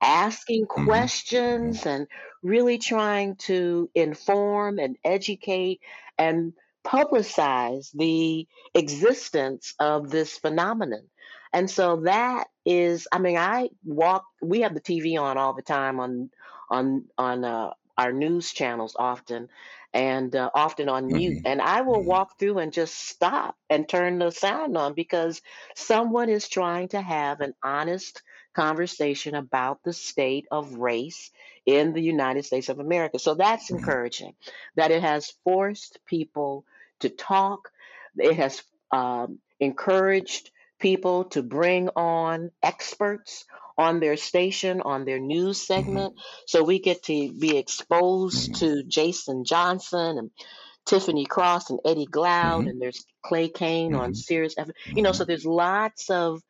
asking 0.00 0.66
mm-hmm. 0.66 0.84
questions 0.84 1.80
mm-hmm. 1.80 1.88
and 1.88 2.06
really 2.42 2.78
trying 2.78 3.34
to 3.34 3.90
inform 3.94 4.78
and 4.78 4.96
educate 5.04 5.80
and 6.16 6.52
publicize 6.86 7.90
the 7.92 8.46
existence 8.74 9.74
of 9.80 10.10
this 10.10 10.38
phenomenon. 10.38 11.02
And 11.52 11.70
so 11.70 12.02
that 12.02 12.48
is, 12.64 13.08
I 13.10 13.18
mean, 13.18 13.36
I 13.36 13.70
walk. 13.84 14.24
We 14.42 14.60
have 14.60 14.74
the 14.74 14.80
TV 14.80 15.20
on 15.20 15.38
all 15.38 15.54
the 15.54 15.62
time 15.62 16.00
on 16.00 16.30
on 16.70 17.04
on 17.16 17.44
uh, 17.44 17.70
our 17.96 18.12
news 18.12 18.52
channels 18.52 18.94
often, 18.98 19.48
and 19.94 20.34
uh, 20.36 20.50
often 20.54 20.88
on 20.88 21.06
mute. 21.06 21.38
Mm-hmm. 21.38 21.46
And 21.46 21.62
I 21.62 21.80
will 21.82 22.00
mm-hmm. 22.00 22.08
walk 22.08 22.38
through 22.38 22.58
and 22.58 22.72
just 22.72 22.94
stop 23.08 23.56
and 23.70 23.88
turn 23.88 24.18
the 24.18 24.30
sound 24.30 24.76
on 24.76 24.94
because 24.94 25.40
someone 25.74 26.28
is 26.28 26.48
trying 26.48 26.88
to 26.88 27.00
have 27.00 27.40
an 27.40 27.54
honest 27.62 28.22
conversation 28.54 29.34
about 29.34 29.82
the 29.84 29.92
state 29.92 30.46
of 30.50 30.74
race 30.74 31.30
in 31.64 31.92
the 31.92 32.02
United 32.02 32.44
States 32.44 32.68
of 32.68 32.78
America. 32.78 33.18
So 33.18 33.34
that's 33.34 33.66
mm-hmm. 33.66 33.76
encouraging 33.76 34.34
that 34.76 34.90
it 34.90 35.02
has 35.02 35.32
forced 35.44 35.98
people 36.06 36.64
to 37.00 37.08
talk. 37.08 37.70
It 38.16 38.36
has 38.36 38.62
um, 38.90 39.38
encouraged 39.60 40.50
people 40.78 41.24
to 41.24 41.42
bring 41.42 41.88
on 41.90 42.50
experts 42.62 43.44
on 43.78 44.00
their 44.00 44.16
station, 44.16 44.80
on 44.80 45.04
their 45.04 45.18
news 45.18 45.58
mm-hmm. 45.58 45.74
segment. 45.74 46.14
Mm-hmm. 46.14 46.42
So 46.46 46.64
we 46.64 46.78
get 46.78 47.02
to 47.04 47.32
be 47.32 47.56
exposed 47.56 48.54
mm-hmm. 48.54 48.66
to 48.66 48.82
Jason 48.84 49.44
Johnson 49.44 50.18
and 50.18 50.30
Tiffany 50.86 51.26
Cross 51.26 51.70
and 51.70 51.80
Eddie 51.84 52.06
Glaude, 52.06 52.60
mm-hmm. 52.60 52.68
and 52.68 52.80
there's 52.80 53.04
Clay 53.24 53.48
Cane 53.48 53.94
on 53.94 54.10
mm-hmm. 54.10 54.14
Sirius. 54.14 54.54
You 54.86 55.02
know, 55.02 55.12
so 55.12 55.22
mm-hmm. 55.22 55.28
there's 55.28 55.46
lots 55.46 56.10
of 56.10 56.40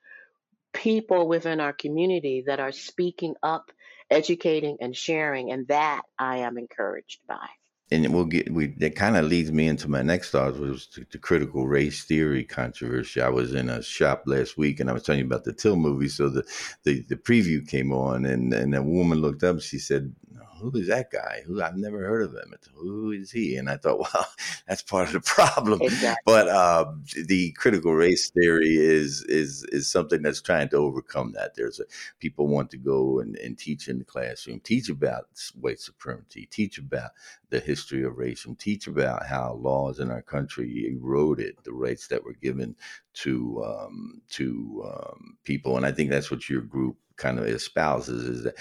people 0.72 1.26
within 1.26 1.60
our 1.60 1.72
community 1.72 2.44
that 2.46 2.60
are 2.60 2.72
speaking 2.72 3.34
up, 3.42 3.70
educating, 4.10 4.76
and 4.80 4.94
sharing, 4.94 5.50
and 5.50 5.66
that 5.68 6.02
I 6.18 6.38
am 6.38 6.58
encouraged 6.58 7.20
by 7.26 7.46
and 7.90 8.12
we'll 8.12 8.24
get 8.24 8.52
we 8.52 8.68
that 8.78 8.96
kind 8.96 9.16
of 9.16 9.24
leads 9.26 9.52
me 9.52 9.68
into 9.68 9.88
my 9.88 10.02
next 10.02 10.30
thought 10.30 10.54
which 10.58 10.70
was 10.70 10.88
the, 10.94 11.06
the, 11.12 11.18
critical 11.18 11.66
race 11.68 12.04
theory 12.04 12.42
controversy. 12.44 13.20
I 13.20 13.28
was 13.28 13.54
in 13.54 13.68
a 13.68 13.82
shop 13.82 14.24
last 14.26 14.58
week 14.58 14.80
and 14.80 14.90
I 14.90 14.92
was 14.92 15.04
telling 15.04 15.20
you 15.20 15.26
about 15.26 15.44
the 15.44 15.52
Till 15.52 15.76
movie. 15.76 16.08
So 16.08 16.28
the 16.28 16.44
the, 16.82 17.02
the 17.02 17.16
preview 17.16 17.66
came 17.66 17.92
on 17.92 18.24
and 18.24 18.52
and 18.52 18.74
a 18.74 18.82
woman 18.82 19.18
looked 19.18 19.44
up. 19.44 19.60
She 19.60 19.78
said, 19.78 20.14
who 20.60 20.70
is 20.74 20.88
that 20.88 21.10
guy? 21.10 21.42
Who 21.46 21.62
I've 21.62 21.76
never 21.76 22.00
heard 22.00 22.22
of 22.22 22.34
him. 22.34 22.54
Who 22.74 23.12
is 23.12 23.30
he? 23.30 23.56
And 23.56 23.68
I 23.68 23.76
thought, 23.76 23.98
well, 24.14 24.26
that's 24.66 24.82
part 24.82 25.08
of 25.08 25.14
the 25.14 25.20
problem. 25.20 25.80
Exactly. 25.82 26.22
But 26.24 26.48
uh, 26.48 26.92
the 27.26 27.52
critical 27.52 27.94
race 27.94 28.30
theory 28.30 28.76
is 28.76 29.22
is 29.22 29.64
is 29.64 29.90
something 29.90 30.22
that's 30.22 30.42
trying 30.42 30.68
to 30.70 30.76
overcome 30.76 31.32
that. 31.32 31.54
There's 31.54 31.80
a, 31.80 31.84
people 32.18 32.46
want 32.46 32.70
to 32.70 32.76
go 32.76 33.20
and, 33.20 33.36
and 33.36 33.58
teach 33.58 33.88
in 33.88 33.98
the 33.98 34.04
classroom, 34.04 34.60
teach 34.60 34.88
about 34.88 35.26
white 35.60 35.80
supremacy, 35.80 36.46
teach 36.50 36.78
about 36.78 37.12
the 37.50 37.60
history 37.60 38.02
of 38.02 38.14
racism, 38.14 38.58
teach 38.58 38.86
about 38.86 39.26
how 39.26 39.54
laws 39.54 40.00
in 40.00 40.10
our 40.10 40.22
country 40.22 40.86
eroded 40.88 41.56
the 41.64 41.72
rights 41.72 42.08
that 42.08 42.24
were 42.24 42.34
given 42.34 42.74
to 43.14 43.62
um, 43.64 44.20
to 44.30 44.84
um, 44.86 45.36
people. 45.44 45.76
And 45.76 45.86
I 45.86 45.92
think 45.92 46.10
that's 46.10 46.30
what 46.30 46.48
your 46.48 46.62
group 46.62 46.96
kind 47.16 47.38
of 47.38 47.46
espouses 47.46 48.24
is 48.24 48.42
that. 48.44 48.56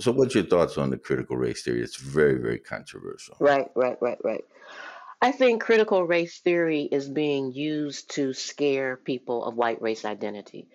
So, 0.00 0.12
what's 0.12 0.34
your 0.34 0.44
thoughts 0.44 0.78
on 0.78 0.90
the 0.90 0.98
critical 0.98 1.36
race 1.36 1.62
theory? 1.62 1.82
It's 1.82 1.96
very, 1.96 2.38
very 2.38 2.58
controversial. 2.58 3.36
Right, 3.40 3.68
right, 3.74 3.96
right, 4.00 4.18
right. 4.24 4.44
I 5.20 5.32
think 5.32 5.62
critical 5.62 6.04
race 6.04 6.38
theory 6.40 6.82
is 6.82 7.08
being 7.08 7.52
used 7.52 8.14
to 8.16 8.32
scare 8.32 8.96
people 8.96 9.44
of 9.44 9.56
white 9.56 9.80
race 9.80 10.04
identity. 10.04 10.68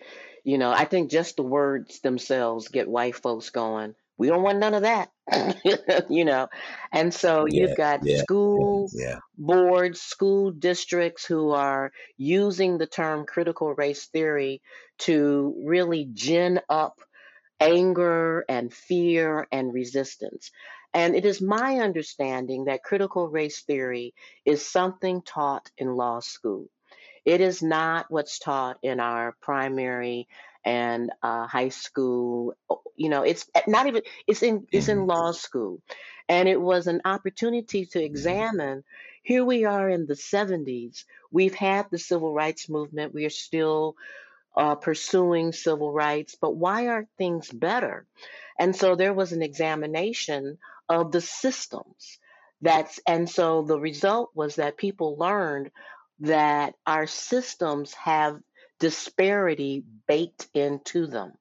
You 0.44 0.58
know, 0.58 0.72
I 0.72 0.86
think 0.86 1.12
just 1.12 1.36
the 1.36 1.44
words 1.44 2.00
themselves 2.00 2.68
get 2.68 2.88
white 2.88 3.16
folks 3.16 3.52
going. 3.52 3.96
We 4.18 4.28
don't 4.28 4.44
want 4.44 4.60
none 4.60 4.74
of 4.74 4.84
that, 4.84 5.10
you 6.10 6.26
know. 6.26 6.48
And 6.92 7.14
so 7.14 7.46
yeah, 7.48 7.62
you've 7.62 7.78
got 7.78 8.02
yeah, 8.04 8.20
school 8.20 8.90
yeah. 8.94 9.18
boards, 9.38 10.00
school 10.02 10.52
districts 10.52 11.26
who 11.26 11.52
are 11.52 11.92
using 12.18 12.78
the 12.78 12.88
term 12.88 13.26
critical 13.26 13.74
race 13.74 14.06
theory 14.08 14.62
to 15.00 15.56
really 15.66 16.08
gin 16.14 16.60
up 16.70 17.00
anger 17.62 18.46
and 18.50 18.74
fear 18.74 19.48
and 19.54 19.74
resistance. 19.74 20.52
And 20.94 21.16
it 21.16 21.26
is 21.26 21.42
my 21.42 21.78
understanding 21.80 22.66
that 22.66 22.84
critical 22.84 23.30
race 23.30 23.62
theory 23.62 24.16
is 24.46 24.66
something 24.68 25.24
taught 25.24 25.72
in 25.78 25.96
law 25.96 26.22
school. 26.22 26.68
It 27.26 27.42
is 27.42 27.62
not 27.64 28.08
what's 28.10 28.40
taught 28.40 28.80
in 28.84 29.00
our 29.00 29.36
primary 29.42 30.28
and 30.66 31.12
uh, 31.24 31.48
high 31.48 31.70
school. 31.70 32.56
You 32.98 33.10
know, 33.10 33.24
it's 33.24 33.48
eh, 33.56 33.62
not 33.68 33.88
even. 33.88 34.04
It's 34.28 34.44
in. 34.44 34.68
It's 34.72 34.90
in 34.90 35.08
law 35.08 35.32
school, 35.32 35.82
and 36.30 36.50
it 36.50 36.60
was 36.60 36.88
an 36.88 37.02
opportunity 37.06 37.86
to 37.88 38.04
examine. 38.04 38.84
Here 39.24 39.46
we 39.46 39.66
are 39.66 39.90
in 39.90 40.08
the 40.08 40.16
'70s. 40.16 41.06
We've 41.32 41.56
had 41.56 41.88
the 41.92 42.00
civil 42.00 42.34
rights 42.34 42.70
movement. 42.70 43.14
We 43.14 43.26
are 43.26 43.30
still 43.32 43.96
uh, 44.56 44.76
pursuing 44.76 45.52
civil 45.52 45.92
rights, 45.92 46.36
but 46.40 46.56
why 46.56 46.88
aren't 46.88 47.10
things 47.18 47.50
better? 47.50 48.06
And 48.60 48.76
so 48.76 48.96
there 48.96 49.14
was 49.14 49.32
an 49.32 49.42
examination 49.42 50.58
of 50.90 51.12
the 51.12 51.22
systems. 51.22 52.20
That's 52.62 53.00
and 53.08 53.30
so 53.30 53.64
the 53.64 53.80
result 53.80 54.32
was 54.36 54.58
that 54.58 54.78
people 54.78 55.18
learned 55.18 55.72
that 56.20 56.76
our 56.86 57.08
systems 57.08 57.94
have 57.96 58.40
disparity 58.82 59.84
baked 60.08 60.48
into 60.56 61.06
them. 61.06 61.32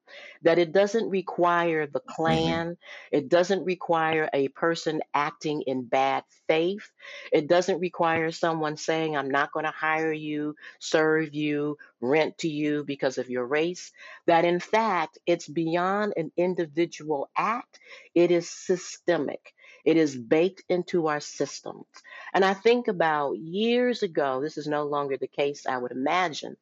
That 0.43 0.59
it 0.59 0.73
doesn't 0.73 1.09
require 1.09 1.87
the 1.87 2.01
mm-hmm. 2.01 2.15
Klan, 2.15 2.77
it 3.11 3.29
doesn't 3.31 3.65
require 3.65 4.29
a 4.33 4.49
person 4.49 5.01
acting 5.15 5.63
in 5.63 5.87
bad 5.87 6.25
faith, 6.47 6.89
it 7.33 7.49
doesn't 7.49 7.81
require 7.81 8.31
someone 8.31 8.77
saying, 8.77 9.17
I'm 9.17 9.31
not 9.31 9.53
going 9.53 9.65
to 9.65 9.73
hire 9.73 10.13
you, 10.13 10.55
serve 10.79 11.35
you, 11.35 11.79
rent 12.01 12.37
to 12.39 12.49
you 12.49 12.85
because 12.85 13.17
of 13.17 13.31
your 13.31 13.47
race. 13.47 13.91
That 14.27 14.45
in 14.45 14.61
fact, 14.61 15.19
it's 15.27 15.49
beyond 15.49 16.13
an 16.19 16.31
individual 16.37 17.31
act, 17.37 17.81
it 18.15 18.31
is 18.31 18.49
systemic. 18.49 19.55
It 19.83 19.97
is 19.97 20.15
baked 20.15 20.63
into 20.69 21.07
our 21.07 21.21
systems. 21.21 21.87
And 22.35 22.45
I 22.45 22.53
think 22.53 22.89
about 22.89 23.39
years 23.39 24.03
ago, 24.03 24.43
this 24.43 24.59
is 24.59 24.67
no 24.67 24.85
longer 24.85 25.17
the 25.17 25.27
case, 25.27 25.65
I 25.67 25.79
would 25.79 25.93
imagine 25.93 26.59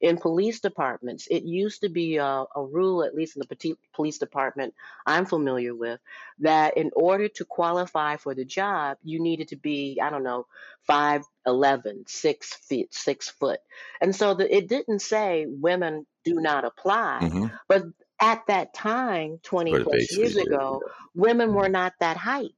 in 0.00 0.16
police 0.16 0.60
departments, 0.60 1.26
it 1.28 1.42
used 1.42 1.80
to 1.80 1.88
be 1.88 2.16
a, 2.16 2.44
a 2.54 2.62
rule, 2.62 3.02
at 3.02 3.14
least 3.14 3.36
in 3.36 3.42
the 3.48 3.76
police 3.94 4.18
department 4.18 4.74
I'm 5.04 5.26
familiar 5.26 5.74
with, 5.74 6.00
that 6.40 6.76
in 6.76 6.90
order 6.94 7.28
to 7.28 7.44
qualify 7.44 8.16
for 8.16 8.34
the 8.34 8.44
job, 8.44 8.98
you 9.02 9.20
needed 9.20 9.48
to 9.48 9.56
be, 9.56 9.98
I 10.00 10.10
don't 10.10 10.22
know, 10.22 10.46
5'11, 10.88 12.08
6 12.08 12.54
feet, 12.54 12.94
6 12.94 13.28
foot. 13.30 13.60
And 14.00 14.14
so 14.14 14.34
the, 14.34 14.54
it 14.54 14.68
didn't 14.68 15.02
say 15.02 15.46
women 15.48 16.06
do 16.24 16.40
not 16.40 16.64
apply, 16.64 17.18
mm-hmm. 17.22 17.46
but 17.66 17.84
at 18.20 18.46
that 18.48 18.74
time, 18.74 19.38
20 19.42 19.82
plus 19.82 20.16
years 20.16 20.36
ago, 20.36 20.82
women 21.14 21.54
were 21.54 21.64
mm-hmm. 21.64 21.72
not 21.72 21.94
that 22.00 22.16
height. 22.16 22.52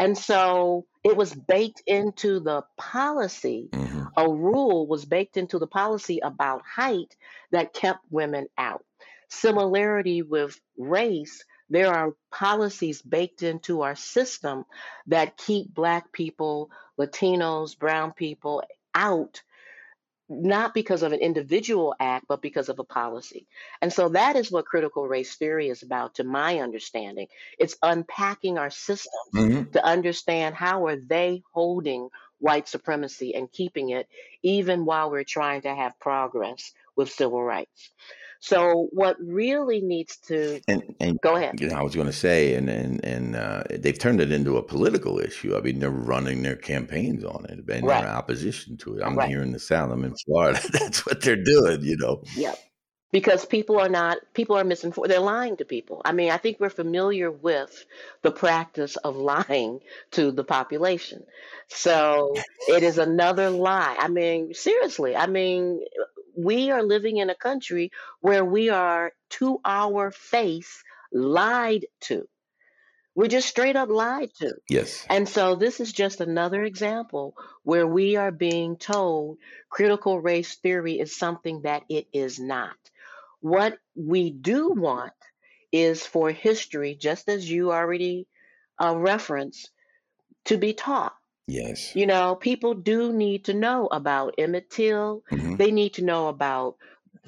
And 0.00 0.16
so 0.16 0.86
it 1.04 1.14
was 1.14 1.34
baked 1.34 1.82
into 1.86 2.40
the 2.40 2.64
policy. 2.78 3.68
Mm-hmm. 3.70 4.04
A 4.16 4.30
rule 4.30 4.86
was 4.86 5.04
baked 5.04 5.36
into 5.36 5.58
the 5.58 5.66
policy 5.66 6.20
about 6.20 6.62
height 6.64 7.14
that 7.52 7.74
kept 7.74 8.00
women 8.08 8.48
out. 8.56 8.82
Similarity 9.28 10.22
with 10.22 10.58
race, 10.78 11.44
there 11.68 11.94
are 11.94 12.14
policies 12.32 13.02
baked 13.02 13.42
into 13.42 13.82
our 13.82 13.94
system 13.94 14.64
that 15.08 15.36
keep 15.36 15.74
Black 15.74 16.12
people, 16.12 16.70
Latinos, 16.98 17.78
Brown 17.78 18.12
people 18.12 18.62
out 18.94 19.42
not 20.30 20.72
because 20.72 21.02
of 21.02 21.12
an 21.12 21.18
individual 21.18 21.94
act, 21.98 22.26
but 22.28 22.40
because 22.40 22.68
of 22.68 22.78
a 22.78 22.84
policy. 22.84 23.46
And 23.82 23.92
so 23.92 24.10
that 24.10 24.36
is 24.36 24.50
what 24.50 24.64
critical 24.64 25.06
race 25.06 25.34
theory 25.34 25.68
is 25.68 25.82
about, 25.82 26.14
to 26.14 26.24
my 26.24 26.60
understanding. 26.60 27.26
It's 27.58 27.76
unpacking 27.82 28.56
our 28.56 28.70
systems 28.70 29.34
mm-hmm. 29.34 29.70
to 29.72 29.84
understand 29.84 30.54
how 30.54 30.86
are 30.86 30.96
they 30.96 31.42
holding 31.52 32.08
white 32.38 32.68
supremacy 32.68 33.34
and 33.34 33.50
keeping 33.50 33.90
it, 33.90 34.08
even 34.42 34.84
while 34.84 35.10
we're 35.10 35.24
trying 35.24 35.62
to 35.62 35.74
have 35.74 35.98
progress 35.98 36.72
with 36.96 37.10
civil 37.10 37.42
rights. 37.42 37.90
So 38.40 38.88
what 38.92 39.16
really 39.20 39.82
needs 39.82 40.16
to 40.28 40.60
and, 40.66 40.94
and 40.98 41.20
go 41.20 41.36
ahead. 41.36 41.60
You 41.60 41.68
know, 41.68 41.76
I 41.76 41.82
was 41.82 41.94
going 41.94 42.06
to 42.06 42.12
say, 42.12 42.54
and 42.54 42.70
and 42.70 43.04
and 43.04 43.36
uh, 43.36 43.64
they've 43.70 43.98
turned 43.98 44.20
it 44.22 44.32
into 44.32 44.56
a 44.56 44.62
political 44.62 45.20
issue. 45.20 45.54
I 45.54 45.60
mean, 45.60 45.78
they're 45.78 45.90
running 45.90 46.42
their 46.42 46.56
campaigns 46.56 47.22
on 47.22 47.44
it, 47.44 47.58
and 47.68 47.86
right. 47.86 48.02
they're 48.02 48.10
opposition 48.10 48.78
to 48.78 48.96
it. 48.96 49.04
I'm 49.04 49.14
right. 49.14 49.28
here 49.28 49.42
in 49.42 49.52
the 49.52 49.58
South. 49.58 49.92
I'm 49.92 50.04
in 50.04 50.14
Florida. 50.24 50.58
That's 50.72 51.04
what 51.04 51.20
they're 51.20 51.36
doing. 51.36 51.82
You 51.82 51.98
know. 51.98 52.22
Yep. 52.34 52.58
because 53.12 53.44
people 53.44 53.78
are 53.78 53.90
not 53.90 54.16
people 54.32 54.56
are 54.56 54.64
misinformed 54.64 55.10
they're 55.10 55.20
lying 55.20 55.56
to 55.56 55.64
people 55.64 56.00
i 56.04 56.12
mean 56.12 56.30
i 56.30 56.36
think 56.38 56.58
we're 56.60 56.70
familiar 56.70 57.30
with 57.30 57.84
the 58.22 58.30
practice 58.30 58.96
of 58.96 59.16
lying 59.34 59.80
to 60.12 60.30
the 60.30 60.44
population 60.44 61.24
so 61.68 62.34
it 62.68 62.82
is 62.82 62.98
another 62.98 63.50
lie 63.50 63.96
i 63.98 64.08
mean 64.08 64.54
seriously 64.54 65.14
i 65.16 65.26
mean 65.26 65.80
we 66.44 66.70
are 66.70 66.82
living 66.82 67.18
in 67.18 67.30
a 67.30 67.34
country 67.34 67.90
where 68.20 68.44
we 68.44 68.70
are 68.70 69.12
to 69.30 69.60
our 69.64 70.10
face 70.10 70.82
lied 71.12 71.86
to 72.00 72.26
we're 73.14 73.26
just 73.26 73.48
straight 73.48 73.76
up 73.76 73.88
lied 73.88 74.30
to. 74.38 74.54
Yes. 74.68 75.04
And 75.10 75.28
so 75.28 75.56
this 75.56 75.80
is 75.80 75.92
just 75.92 76.20
another 76.20 76.62
example 76.62 77.34
where 77.64 77.86
we 77.86 78.16
are 78.16 78.30
being 78.30 78.76
told 78.76 79.38
critical 79.68 80.20
race 80.20 80.54
theory 80.56 80.98
is 80.98 81.16
something 81.16 81.62
that 81.62 81.82
it 81.88 82.06
is 82.12 82.38
not. 82.38 82.76
What 83.40 83.78
we 83.94 84.30
do 84.30 84.70
want 84.70 85.12
is 85.72 86.06
for 86.06 86.30
history, 86.30 86.96
just 86.98 87.28
as 87.28 87.50
you 87.50 87.72
already 87.72 88.26
uh, 88.78 88.96
referenced, 88.96 89.70
to 90.46 90.56
be 90.56 90.72
taught. 90.72 91.14
Yes. 91.50 91.96
You 91.96 92.06
know, 92.06 92.36
people 92.36 92.74
do 92.74 93.12
need 93.12 93.46
to 93.46 93.54
know 93.54 93.88
about 93.88 94.36
Emmett 94.38 94.70
Till. 94.70 95.22
Mm-hmm. 95.30 95.56
They 95.56 95.72
need 95.72 95.94
to 95.94 96.04
know 96.04 96.28
about 96.28 96.76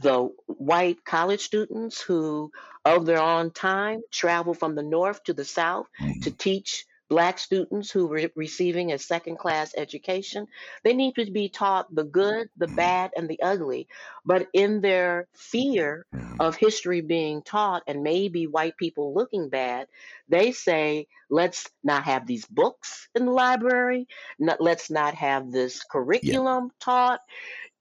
the 0.00 0.32
white 0.46 1.04
college 1.04 1.40
students 1.40 2.00
who, 2.00 2.52
of 2.84 3.04
their 3.04 3.20
own 3.20 3.50
time, 3.50 4.02
travel 4.10 4.54
from 4.54 4.74
the 4.74 4.82
north 4.82 5.24
to 5.24 5.32
the 5.32 5.44
south 5.44 5.86
mm-hmm. 6.00 6.20
to 6.20 6.30
teach 6.30 6.86
black 7.12 7.38
students 7.38 7.90
who 7.90 8.06
were 8.06 8.30
receiving 8.34 8.90
a 8.90 8.98
second 8.98 9.36
class 9.36 9.74
education. 9.76 10.46
They 10.82 10.94
need 10.94 11.16
to 11.16 11.30
be 11.30 11.50
taught 11.50 11.94
the 11.94 12.04
good, 12.04 12.48
the 12.56 12.68
bad, 12.68 13.10
and 13.14 13.28
the 13.28 13.42
ugly. 13.42 13.86
But 14.24 14.48
in 14.54 14.80
their 14.80 15.28
fear 15.34 16.06
of 16.40 16.56
history 16.56 17.02
being 17.02 17.42
taught 17.42 17.82
and 17.86 18.02
maybe 18.02 18.46
white 18.46 18.78
people 18.78 19.12
looking 19.12 19.50
bad, 19.50 19.88
they 20.30 20.52
say, 20.52 21.06
let's 21.28 21.68
not 21.84 22.04
have 22.04 22.26
these 22.26 22.46
books 22.46 23.10
in 23.14 23.26
the 23.26 23.32
library. 23.32 24.08
Not, 24.38 24.62
let's 24.62 24.88
not 24.88 25.14
have 25.14 25.52
this 25.52 25.84
curriculum 25.84 26.64
yeah. 26.64 26.76
taught. 26.80 27.20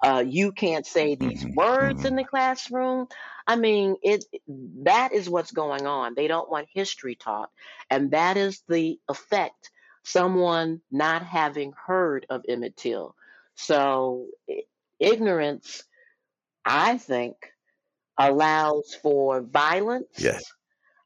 Uh, 0.01 0.24
you 0.27 0.51
can't 0.51 0.86
say 0.86 1.15
these 1.15 1.43
mm-hmm. 1.43 1.55
words 1.55 2.00
mm-hmm. 2.00 2.08
in 2.08 2.15
the 2.15 2.24
classroom. 2.24 3.08
I 3.46 3.55
mean, 3.55 3.98
it 4.01 4.25
that 4.84 5.13
is 5.13 5.29
what's 5.29 5.51
going 5.51 5.86
on. 5.86 6.15
They 6.15 6.27
don't 6.27 6.50
want 6.50 6.67
history 6.74 7.15
taught, 7.15 7.51
and 7.89 8.12
that 8.12 8.38
is 8.38 8.62
the 8.67 9.00
effect. 9.08 9.72
Someone 10.03 10.81
not 10.91 11.24
having 11.24 11.74
heard 11.86 12.25
of 12.29 12.41
Emmett 12.48 12.75
Till. 12.75 13.15
So 13.55 14.27
ignorance, 15.00 15.84
I 16.65 16.98
think, 16.98 17.36
allows 18.17 18.96
for 19.01 19.41
violence. 19.41 20.17
Yes. 20.17 20.43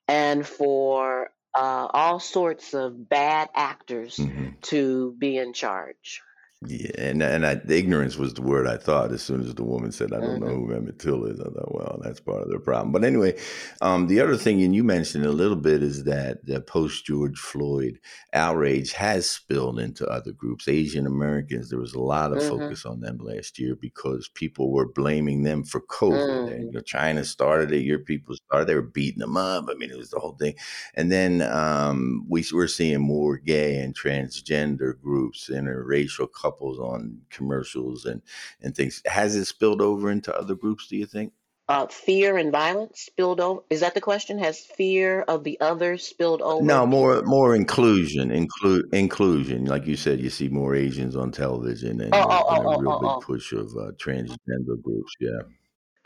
And 0.08 0.46
for 0.46 1.32
uh, 1.56 1.88
all 1.92 2.20
sorts 2.20 2.74
of 2.74 3.10
bad 3.10 3.50
actors 3.56 4.18
mm-hmm. 4.18 4.50
to 4.64 5.16
be 5.18 5.38
in 5.38 5.54
charge. 5.54 6.22
Yeah, 6.68 6.92
and 6.98 7.22
and 7.22 7.46
I, 7.46 7.62
ignorance 7.68 8.18
was 8.18 8.34
the 8.34 8.42
word 8.42 8.68
I 8.68 8.78
thought 8.78 9.12
as 9.12 9.22
soon 9.22 9.42
as 9.42 9.54
the 9.54 9.64
woman 9.64 9.92
said, 9.92 10.14
"I 10.14 10.20
don't 10.20 10.40
mm-hmm. 10.40 10.46
know 10.46 10.56
who 10.56 10.74
Emmett 10.74 11.00
Till 11.00 11.26
is." 11.26 11.40
I 11.40 11.46
thought, 11.46 11.74
well, 11.74 12.00
that's 12.04 12.20
part 12.20 12.42
of 12.42 12.50
the 12.50 12.60
problem. 12.60 12.92
But 12.92 13.04
anyway, 13.04 13.38
um, 13.82 14.08
the 14.08 14.22
other 14.22 14.38
thing, 14.38 14.64
and 14.64 14.76
you 14.76 14.84
mentioned 14.84 15.26
a 15.26 15.32
little 15.32 15.58
bit, 15.58 15.84
is 15.84 16.06
that 16.06 16.46
the 16.46 16.62
post 16.62 17.06
George 17.06 17.40
Floyd 17.40 18.00
outrage 18.34 18.94
has 18.94 19.30
spilled 19.30 19.80
into 19.80 20.06
other 20.08 20.32
groups. 20.32 20.68
Asian 20.68 21.06
Americans, 21.06 21.70
there 21.70 21.80
was 21.80 21.94
a 21.94 22.02
lot 22.02 22.32
of 22.32 22.40
mm-hmm. 22.40 22.50
focus 22.50 22.86
on 22.86 23.00
them 23.02 23.18
last 23.20 23.60
year 23.60 23.76
because 23.76 24.28
people 24.30 24.72
were 24.72 24.92
blaming 24.92 25.44
them 25.44 25.64
for 25.64 25.82
COVID. 25.82 26.16
Mm-hmm. 26.16 26.54
And, 26.54 26.64
you 26.66 26.72
know, 26.72 26.82
China 26.82 27.24
started 27.24 27.72
it. 27.72 27.82
Your 27.82 28.00
people 28.00 28.36
started. 28.36 28.68
They 28.68 28.76
were 28.76 28.82
beating 28.82 29.20
them 29.20 29.38
up. 29.38 29.66
I 29.70 29.74
mean, 29.76 29.92
it 29.92 29.98
was 29.98 30.10
the 30.10 30.20
whole 30.20 30.36
thing. 30.36 30.56
And 30.96 31.12
then 31.12 31.42
um, 31.42 32.26
we 32.30 32.44
we're 32.54 32.68
seeing 32.68 33.02
more 33.02 33.38
gay 33.38 33.78
and 33.78 33.98
transgender 33.98 35.00
groups, 35.00 35.50
interracial 35.50 36.28
couples 36.32 36.55
on 36.62 37.22
commercials 37.30 38.06
and 38.06 38.22
and 38.62 38.76
things. 38.76 39.02
Has 39.06 39.36
it 39.36 39.46
spilled 39.46 39.82
over 39.82 40.10
into 40.12 40.36
other 40.36 40.56
groups? 40.56 40.88
Do 40.88 40.98
you 40.98 41.06
think? 41.06 41.34
Uh, 41.68 41.88
fear 41.88 42.38
and 42.38 42.52
violence 42.52 43.00
spilled 43.00 43.40
over. 43.40 43.62
Is 43.72 43.80
that 43.80 43.96
the 43.96 44.02
question? 44.02 44.38
Has 44.38 44.60
fear 44.60 45.24
of 45.24 45.44
the 45.44 45.60
other 45.60 45.98
spilled 45.98 46.44
over? 46.44 46.64
No, 46.64 46.86
more 46.86 47.24
more 47.24 47.56
inclusion. 47.56 48.30
Include 48.30 48.94
inclusion. 48.94 49.66
Like 49.66 49.88
you 49.88 49.96
said, 49.96 50.20
you 50.20 50.30
see 50.30 50.48
more 50.48 50.76
Asians 50.76 51.16
on 51.16 51.32
television 51.32 52.02
and, 52.02 52.14
oh, 52.14 52.28
oh, 52.30 52.56
and 52.56 52.66
a 52.66 52.70
oh, 52.70 52.80
real 52.80 53.00
big 53.00 53.26
push 53.26 53.52
of 53.52 53.72
uh, 53.72 53.92
transgender 53.98 54.80
groups. 54.84 55.14
Yeah. 55.20 55.42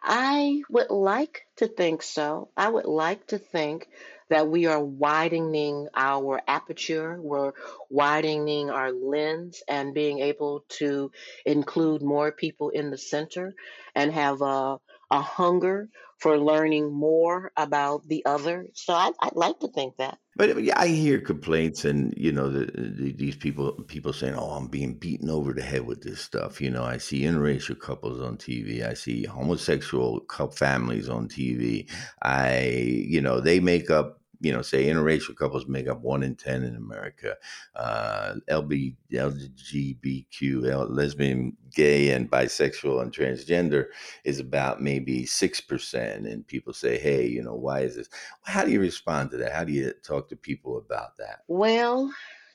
I 0.04 0.62
would 0.70 0.90
like 0.90 1.46
to 1.58 1.68
think 1.68 2.04
so. 2.04 2.50
I 2.56 2.70
would 2.70 2.86
like 2.86 3.28
to 3.28 3.38
think 3.38 3.88
that 4.30 4.48
we 4.48 4.68
are 4.68 4.84
widening 4.84 5.88
our 5.96 6.40
aperture, 6.48 7.20
we're 7.20 7.54
widening 7.90 8.70
our 8.70 8.92
lens 8.92 9.64
and 9.68 9.94
being 9.94 10.20
able 10.20 10.66
to 10.70 11.12
include 11.46 12.04
more 12.04 12.32
people 12.32 12.70
in 12.70 12.92
the 12.92 12.98
center 12.98 13.54
and 13.96 14.12
have 14.12 14.42
a, 14.42 14.80
a 15.12 15.22
hunger 15.22 15.90
for 16.20 16.38
learning 16.38 16.92
more 16.92 17.52
about 17.56 18.08
the 18.08 18.24
other. 18.26 18.68
So 18.74 18.94
I, 18.94 19.12
would 19.24 19.36
like 19.36 19.60
to 19.62 19.70
think 19.70 19.98
that. 19.98 20.18
But 20.36 20.58
I 20.78 20.88
hear 20.88 21.20
complaints, 21.20 21.84
and 21.84 22.14
you 22.16 22.32
know, 22.32 22.50
the, 22.50 22.66
the, 22.66 23.12
these 23.12 23.36
people 23.36 23.74
people 23.88 24.14
saying, 24.14 24.36
"Oh, 24.36 24.52
I'm 24.52 24.68
being 24.68 24.94
beaten 24.94 25.30
over 25.30 25.54
the 25.54 25.62
head 25.62 25.86
with 25.86 26.02
this 26.02 26.22
stuff." 26.22 26.62
You 26.62 26.70
know, 26.70 26.84
I 26.84 26.98
see 26.98 27.24
interracial 27.24 27.78
couples 27.78 28.22
on 28.22 28.38
TV. 28.38 28.88
I 28.88 28.94
see 28.94 29.24
homosexual 29.26 30.26
families 30.54 31.10
on 31.10 31.28
TV. 31.28 31.90
I, 32.22 32.70
you 32.70 33.20
know, 33.20 33.42
they 33.42 33.60
make 33.60 33.90
up 33.90 34.19
you 34.42 34.54
know, 34.54 34.62
say 34.62 34.86
interracial 34.86 35.36
couples 35.36 35.68
make 35.68 35.88
up 35.88 36.02
one 36.02 36.24
in 36.24 36.36
10 36.36 36.64
in 36.64 36.76
America. 36.76 37.36
Uh, 37.76 38.36
LB, 38.50 38.96
LGBTQ, 39.12 40.90
lesbian, 40.90 41.58
gay, 41.74 42.12
and 42.12 42.32
bisexual 42.32 43.02
and 43.02 43.12
transgender 43.12 43.88
is 44.24 44.40
about 44.40 44.82
maybe 44.82 45.24
6%. 45.24 46.32
And 46.32 46.48
people 46.48 46.74
say, 46.74 46.98
hey, 46.98 47.28
you 47.28 47.44
know, 47.44 47.56
why 47.56 47.82
is 47.82 47.96
this? 47.96 48.10
How 48.44 48.64
do 48.64 48.72
you 48.72 48.80
respond 48.80 49.32
to 49.32 49.38
that? 49.38 49.52
How 49.52 49.64
do 49.64 49.74
you 49.74 49.94
talk 50.04 50.30
to 50.30 50.36
people 50.36 50.78
about 50.78 51.18
that? 51.18 51.40
Well, 51.48 52.12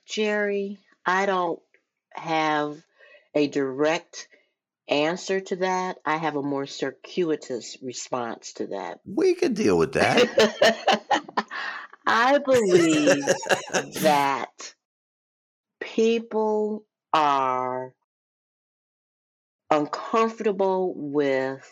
Jerry, 0.06 0.78
I 1.04 1.26
don't 1.26 1.60
have 2.12 2.76
a 3.34 3.48
direct 3.48 4.28
answer 4.88 5.40
to 5.40 5.56
that. 5.56 5.98
I 6.04 6.16
have 6.16 6.36
a 6.36 6.42
more 6.42 6.66
circuitous 6.66 7.78
response 7.82 8.54
to 8.54 8.68
that. 8.68 9.00
We 9.06 9.34
could 9.34 9.54
deal 9.54 9.78
with 9.78 9.94
that. 9.94 11.02
I 12.14 12.38
believe 12.38 13.24
that 14.02 14.74
people 15.80 16.84
are 17.12 17.92
uncomfortable 19.68 20.94
with 20.96 21.68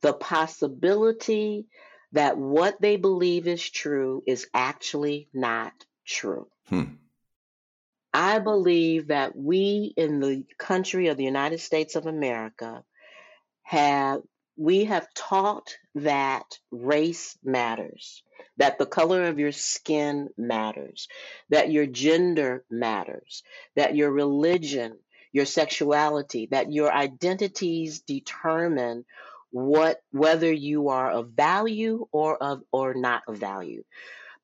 the 0.00 0.12
possibility 0.12 1.66
that 2.12 2.38
what 2.38 2.80
they 2.80 2.96
believe 2.96 3.48
is 3.48 3.68
true 3.68 4.22
is 4.28 4.46
actually 4.54 5.28
not 5.34 5.72
true. 6.06 6.46
Hmm. 6.68 6.94
I 8.12 8.38
believe 8.38 9.08
that 9.08 9.34
we 9.34 9.92
in 9.96 10.20
the 10.20 10.44
country 10.56 11.08
of 11.08 11.16
the 11.16 11.24
United 11.24 11.58
States 11.58 11.96
of 11.96 12.06
America 12.06 12.84
have 13.64 14.20
we 14.56 14.84
have 14.84 15.12
taught 15.14 15.74
that 15.94 16.58
race 16.70 17.38
matters, 17.44 18.22
that 18.56 18.78
the 18.78 18.86
color 18.86 19.24
of 19.24 19.38
your 19.38 19.52
skin 19.52 20.28
matters, 20.36 21.08
that 21.50 21.70
your 21.70 21.86
gender 21.86 22.64
matters, 22.70 23.42
that 23.76 23.94
your 23.94 24.10
religion, 24.10 24.98
your 25.32 25.46
sexuality, 25.46 26.46
that 26.50 26.72
your 26.72 26.92
identities 26.92 28.00
determine 28.00 29.04
what 29.50 30.02
whether 30.10 30.52
you 30.52 30.88
are 30.88 31.12
of 31.12 31.28
value 31.28 32.06
or 32.10 32.36
of 32.42 32.62
or 32.72 32.94
not 32.94 33.22
of 33.28 33.36
value. 33.36 33.84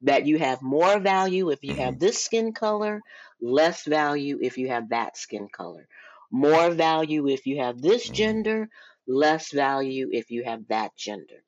That 0.02 0.26
you 0.26 0.38
have 0.38 0.62
more 0.62 0.98
value 1.00 1.50
if 1.50 1.64
you 1.64 1.74
have 1.76 1.98
this 1.98 2.22
skin 2.22 2.52
color, 2.52 3.02
less 3.40 3.84
value 3.84 4.38
if 4.40 4.56
you 4.56 4.68
have 4.68 4.90
that 4.90 5.16
skin 5.16 5.48
color. 5.48 5.88
More 6.30 6.70
value 6.70 7.28
if 7.28 7.46
you 7.46 7.58
have 7.58 7.82
this 7.82 8.08
gender, 8.08 8.70
less 9.10 9.52
value 9.52 10.08
if 10.12 10.30
you 10.30 10.44
have 10.44 10.68
that 10.68 10.96
gender. 10.96 11.42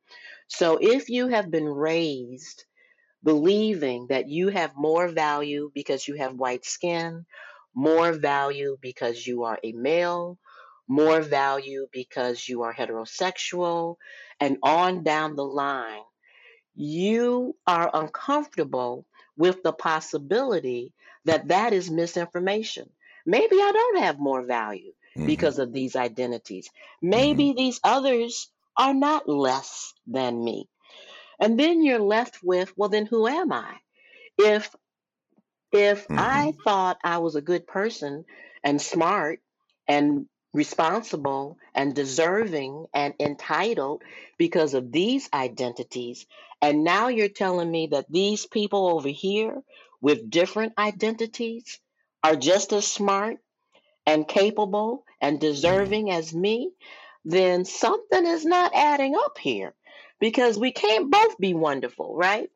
So 0.49 0.79
if 0.81 1.09
you 1.09 1.29
have 1.29 1.51
been 1.51 1.67
raised 1.67 2.65
believing 3.23 4.09
that 4.09 4.29
you 4.29 4.49
have 4.49 4.77
more 4.77 5.09
value 5.09 5.71
because 5.75 6.07
you 6.07 6.17
have 6.17 6.35
white 6.35 6.65
skin, 6.65 7.25
more 7.75 8.13
value 8.13 8.77
because 8.81 9.27
you 9.27 9.45
are 9.45 9.59
a 9.63 9.73
male, 9.73 10.39
more 10.89 11.23
value 11.23 11.87
because 11.93 12.49
you 12.49 12.63
are 12.63 12.75
heterosexual, 12.75 13.97
and 14.41 14.59
on 14.63 15.05
down 15.05 15.37
the 15.37 15.45
line, 15.45 16.03
you 16.75 17.57
are 17.67 17.91
uncomfortable 17.95 19.07
with 19.37 19.63
the 19.63 19.73
possibility 19.73 20.93
that 21.25 21.49
that 21.49 21.73
is 21.73 21.91
misinformation. 21.91 22.91
Maybe 23.25 23.57
I 23.57 23.73
don't 23.73 24.03
have 24.03 24.19
more 24.19 24.43
value 24.45 24.93
mm-hmm. 25.17 25.27
because 25.27 25.59
of 25.59 25.73
these 25.73 25.97
identities. 25.97 26.69
Maybe 27.01 27.47
mm-hmm. 27.47 27.59
these 27.59 27.81
others 27.85 28.49
are 28.77 28.95
not 28.95 29.29
less 29.29 29.93
than 30.07 30.43
me. 30.43 30.69
And 31.41 31.59
then 31.59 31.83
you're 31.83 31.99
left 31.99 32.39
with, 32.43 32.73
well, 32.77 32.89
then 32.89 33.07
who 33.07 33.27
am 33.27 33.53
I? 33.53 33.75
If 34.39 34.75
if 35.73 36.05
mm-hmm. 36.05 36.19
I 36.19 36.53
thought 36.65 36.99
I 37.03 37.19
was 37.19 37.35
a 37.35 37.43
good 37.43 37.67
person 37.67 38.25
and 38.63 38.81
smart 38.81 39.41
and 39.89 40.27
responsible 40.53 41.57
and 41.75 41.95
deserving 41.95 42.87
and 42.93 43.15
entitled 43.19 44.03
because 44.39 44.75
of 44.75 44.93
these 44.93 45.29
identities, 45.33 46.27
and 46.61 46.85
now 46.85 47.09
you're 47.09 47.29
telling 47.29 47.71
me 47.71 47.89
that 47.89 48.07
these 48.11 48.47
people 48.47 48.89
over 48.89 49.09
here 49.09 49.63
with 50.01 50.31
different 50.31 50.75
identities 50.77 51.81
are 52.23 52.37
just 52.37 52.73
as 52.73 52.87
smart 52.87 53.39
and 54.07 54.27
capable 54.27 55.05
and 55.21 55.41
deserving 55.41 56.11
as 56.11 56.35
me, 56.35 56.71
then 57.25 57.65
something 57.65 58.27
is 58.27 58.45
not 58.45 58.73
adding 58.75 59.15
up 59.17 59.39
here 59.39 59.75
because 60.19 60.59
we 60.59 60.73
can't 60.73 61.11
both 61.11 61.39
be 61.39 61.55
wonderful, 61.55 62.15
right? 62.15 62.51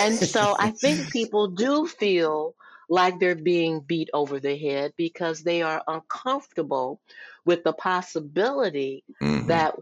And 0.00 0.14
so 0.16 0.56
I 0.58 0.70
think 0.70 1.10
people 1.12 1.48
do 1.48 1.86
feel 1.86 2.54
like 2.88 3.18
they're 3.18 3.34
being 3.34 3.80
beat 3.80 4.10
over 4.12 4.38
the 4.38 4.56
head 4.56 4.92
because 4.96 5.42
they 5.42 5.62
are 5.62 5.82
uncomfortable 5.86 7.00
with 7.44 7.64
the 7.64 7.72
possibility 7.72 9.04
mm-hmm. 9.22 9.48
that 9.48 9.76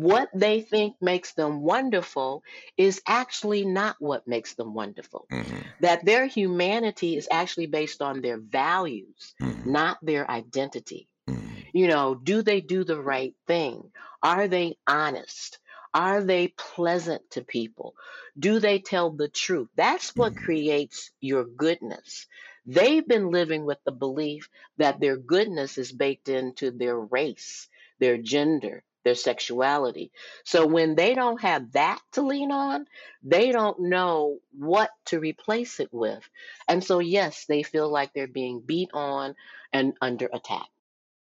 what 0.00 0.28
they 0.34 0.60
think 0.60 0.96
makes 1.00 1.34
them 1.34 1.60
wonderful 1.60 2.42
is 2.76 3.00
actually 3.06 3.64
not 3.64 3.96
what 4.00 4.26
makes 4.26 4.54
them 4.54 4.74
wonderful. 4.74 5.26
Mm-hmm. 5.30 5.58
That 5.80 6.04
their 6.04 6.26
humanity 6.26 7.16
is 7.16 7.28
actually 7.30 7.66
based 7.66 8.02
on 8.02 8.20
their 8.20 8.38
values, 8.38 9.34
mm-hmm. 9.40 9.70
not 9.70 9.98
their 10.02 10.28
identity. 10.28 11.08
Mm-hmm. 11.28 11.60
You 11.72 11.86
know, 11.88 12.14
do 12.14 12.42
they 12.42 12.60
do 12.60 12.84
the 12.84 13.00
right 13.00 13.34
thing? 13.46 13.90
Are 14.22 14.48
they 14.48 14.76
honest? 14.86 15.58
Are 15.92 16.24
they 16.24 16.48
pleasant 16.48 17.22
to 17.30 17.42
people? 17.42 17.94
Do 18.36 18.58
they 18.58 18.80
tell 18.80 19.10
the 19.10 19.28
truth? 19.28 19.68
That's 19.76 20.16
what 20.16 20.32
mm-hmm. 20.32 20.44
creates 20.44 21.10
your 21.20 21.44
goodness. 21.44 22.26
They've 22.66 23.06
been 23.06 23.30
living 23.30 23.64
with 23.64 23.78
the 23.84 23.92
belief 23.92 24.48
that 24.78 24.98
their 24.98 25.16
goodness 25.16 25.78
is 25.78 25.92
baked 25.92 26.28
into 26.28 26.70
their 26.70 26.98
race, 26.98 27.68
their 28.00 28.16
gender, 28.16 28.82
their 29.04 29.14
sexuality. 29.14 30.10
So 30.44 30.66
when 30.66 30.94
they 30.94 31.14
don't 31.14 31.40
have 31.40 31.72
that 31.72 32.00
to 32.12 32.22
lean 32.22 32.50
on, 32.50 32.86
they 33.22 33.52
don't 33.52 33.78
know 33.80 34.38
what 34.58 34.90
to 35.06 35.20
replace 35.20 35.80
it 35.80 35.90
with. 35.92 36.22
And 36.68 36.82
so, 36.82 36.98
yes, 36.98 37.44
they 37.46 37.62
feel 37.62 37.88
like 37.90 38.12
they're 38.12 38.26
being 38.26 38.60
beat 38.60 38.90
on 38.92 39.34
and 39.72 39.94
under 40.00 40.28
attack. 40.32 40.66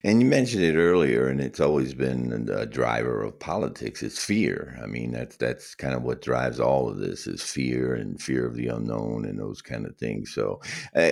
And 0.04 0.22
you 0.22 0.28
mentioned 0.28 0.62
it 0.62 0.76
earlier, 0.76 1.28
and 1.30 1.42
it's 1.42 1.60
always 1.60 1.96
been 1.96 2.48
a 2.54 2.68
driver 2.68 3.24
of 3.24 3.40
politics. 3.40 4.04
It's 4.04 4.24
fear. 4.24 4.78
I 4.84 4.86
mean, 4.86 5.14
that's 5.14 5.36
that's 5.38 5.74
kind 5.74 5.96
of 5.96 6.04
what 6.04 6.22
drives 6.22 6.60
all 6.60 6.88
of 6.88 7.00
this 7.00 7.26
is 7.26 7.42
fear 7.42 7.96
and 7.96 8.22
fear 8.22 8.46
of 8.46 8.56
the 8.56 8.68
unknown 8.68 9.26
and 9.26 9.40
those 9.40 9.64
kind 9.64 9.84
of 9.88 9.98
things. 9.98 10.32
So, 10.32 10.62
uh, 10.96 11.12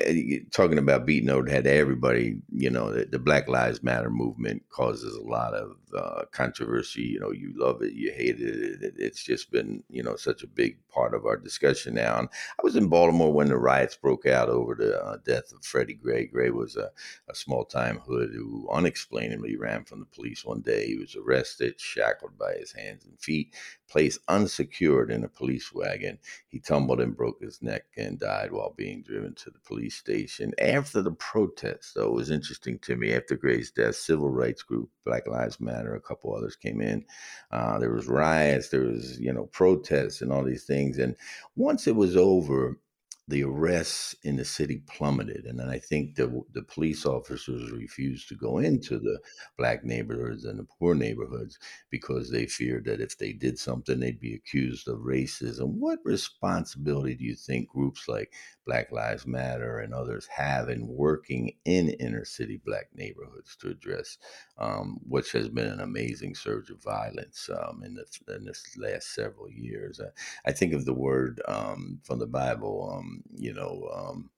talking 0.52 0.78
about 0.78 1.08
beating 1.08 1.32
out 1.32 1.50
had 1.50 1.66
everybody, 1.66 2.36
you 2.52 2.70
know, 2.70 2.92
the, 2.92 3.06
the, 3.06 3.18
Black 3.18 3.48
Lives 3.48 3.82
Matter 3.82 4.12
movement 4.12 4.62
causes 4.70 5.16
a 5.16 5.28
lot 5.28 5.56
of 5.56 5.78
uh, 5.98 6.26
controversy. 6.32 7.02
You 7.02 7.20
know, 7.20 7.32
you 7.32 7.54
love 7.56 7.82
it, 7.82 7.94
you 7.94 8.12
hate 8.12 8.40
it. 8.40 8.84
it. 8.84 8.94
It's 8.98 9.24
just 9.24 9.50
been, 9.50 9.84
you 9.90 10.04
know, 10.04 10.18
such 10.18 10.44
a 10.44 10.48
big 10.48 10.78
part 10.90 11.16
of 11.16 11.26
our 11.26 11.38
discussion 11.38 11.96
now. 11.96 12.20
And 12.20 12.30
I 12.30 12.62
was 12.62 12.76
in 12.76 12.90
Baltimore 12.90 13.34
when 13.34 13.48
the 13.48 13.58
riots 13.58 13.96
broke 13.96 14.28
out 14.28 14.50
over 14.50 14.76
the 14.76 15.04
uh, 15.04 15.18
death 15.26 15.52
of 15.52 15.66
Freddie 15.66 15.96
Gray. 15.96 16.28
Gray 16.28 16.52
was 16.52 16.76
a, 16.76 16.92
a 17.28 17.34
small 17.34 17.66
time 17.66 18.00
hood 18.06 18.30
who 18.36 18.68
unexplainably 18.74 19.56
ran 19.56 19.86
from 19.86 20.00
the 20.00 20.06
police 20.06 20.44
one 20.44 20.62
day. 20.62 20.88
He 20.88 20.98
was 20.98 21.16
arrested, 21.16 21.80
shackled 21.80 22.38
by 22.38 22.54
his 22.54 22.72
hands 22.72 23.06
and 23.06 23.20
feet, 23.20 23.56
placed 23.88 24.20
unsecured 24.28 25.12
in 25.12 25.24
a 25.24 25.30
police 25.30 25.72
wagon. 25.74 26.20
He 26.48 26.60
tumbled 26.60 27.00
and 27.00 27.16
broke 27.16 27.42
his 27.42 27.62
neck 27.62 27.84
and 27.96 28.20
died 28.20 28.52
while 28.52 28.74
being 28.76 29.04
driven 29.04 29.36
to 29.36 29.50
the 29.50 29.60
police 29.60 29.96
station. 29.96 30.54
After 30.60 31.02
the 31.02 31.12
protest, 31.12 31.94
though, 31.96 32.08
it 32.08 32.14
was 32.14 32.32
interesting 32.32 32.80
to 32.80 32.96
me. 32.96 33.14
After 33.14 33.36
Gray's 33.36 33.72
death, 33.72 33.96
civil 33.96 34.30
rights 34.30 34.64
group 34.64 34.90
Black 35.06 35.28
Lives 35.28 35.60
Matter, 35.60 35.96
a 35.96 36.02
couple 36.02 36.36
others 36.36 36.56
came 36.56 36.82
in. 36.82 37.06
Uh, 37.52 37.78
there 37.80 37.94
was 37.94 38.08
riots, 38.08 38.70
there 38.70 38.82
was 38.82 39.20
you 39.20 39.32
know 39.32 39.46
protests 39.48 40.22
and 40.22 40.32
all 40.32 40.44
these 40.44 40.66
things. 40.66 40.98
And 40.98 41.16
once 41.56 41.88
it 41.88 41.96
was 41.96 42.18
over, 42.18 42.80
the 43.28 43.44
arrests 43.44 44.16
in 44.24 44.36
the 44.36 44.44
city 44.44 44.84
plummeted. 44.88 45.46
And 45.46 45.60
then 45.60 45.70
I 45.70 45.80
think 45.80 46.16
the, 46.16 46.42
the 46.54 46.64
police 46.64 47.06
officers 47.06 47.72
refused 47.72 48.28
to 48.30 48.36
go 48.36 48.58
into 48.58 49.00
the 49.00 49.20
black 49.58 49.86
neighborhoods 49.86 50.44
and 50.44 50.60
the 50.60 50.68
poor 50.78 50.94
neighborhoods 50.94 51.58
because 51.90 52.30
they 52.30 52.46
feared 52.46 52.86
that 52.86 53.00
if 53.00 53.18
they 53.18 53.32
did 53.32 53.58
something, 53.58 54.00
they'd 54.00 54.20
be 54.20 54.36
accused 54.36 54.90
of 54.90 55.00
racism. 55.00 55.68
What 55.76 56.00
responsibility 56.04 57.16
do 57.16 57.24
you 57.24 57.36
think 57.36 57.70
groups 57.70 58.10
like 58.10 58.34
Black 58.66 58.92
Lives 58.92 59.26
Matter 59.26 59.80
and 59.80 59.94
others 59.94 60.26
have 60.28 60.70
in 60.70 60.88
working 60.88 61.54
in 61.66 61.90
inner 61.90 62.26
city 62.26 62.62
black 62.66 62.88
neighborhoods 62.94 63.56
to 63.58 63.70
address 63.70 64.18
um, 64.58 65.00
which 65.08 65.32
has 65.32 65.50
been 65.50 65.68
an 65.68 65.80
amazing 65.80 66.36
surge 66.36 66.70
of 66.70 66.82
violence 66.84 67.50
um, 67.50 67.84
in, 67.84 67.96
the, 67.96 68.36
in 68.36 68.46
this 68.46 68.64
last 68.78 69.14
several 69.14 69.50
years? 69.50 70.00
I, 70.00 70.50
I 70.50 70.54
think 70.54 70.74
of 70.74 70.86
the 70.86 70.94
word 70.94 71.42
um, 71.48 72.00
from 72.04 72.20
the 72.20 72.28
Bible 72.28 72.90
um, 73.14 73.24
you 73.36 73.54
know, 73.54 73.90
um, 73.94 74.30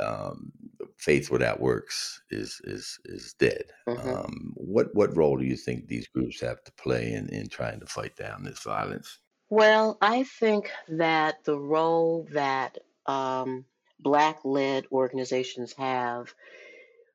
um, 0.00 0.52
faith 0.96 1.30
without 1.30 1.60
works 1.60 2.22
is 2.30 2.60
is 2.64 2.98
is 3.04 3.34
dead. 3.38 3.64
Mm-hmm. 3.88 4.08
Um, 4.08 4.52
what 4.56 4.94
what 4.94 5.16
role 5.16 5.36
do 5.36 5.44
you 5.44 5.56
think 5.56 5.86
these 5.86 6.08
groups 6.08 6.40
have 6.40 6.62
to 6.64 6.72
play 6.72 7.12
in 7.12 7.28
in 7.28 7.48
trying 7.48 7.80
to 7.80 7.86
fight 7.86 8.16
down 8.16 8.44
this 8.44 8.60
violence? 8.60 9.18
Well, 9.50 9.96
I 10.00 10.24
think 10.24 10.70
that 10.88 11.44
the 11.44 11.58
role 11.58 12.28
that 12.32 12.78
um, 13.06 13.64
black 13.98 14.40
led 14.44 14.84
organizations 14.92 15.72
have 15.78 16.34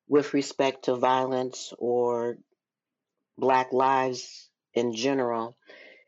with 0.07 0.33
respect 0.33 0.85
to 0.85 0.95
violence 0.95 1.73
or 1.77 2.37
black 3.37 3.71
lives 3.71 4.49
in 4.73 4.93
general 4.93 5.55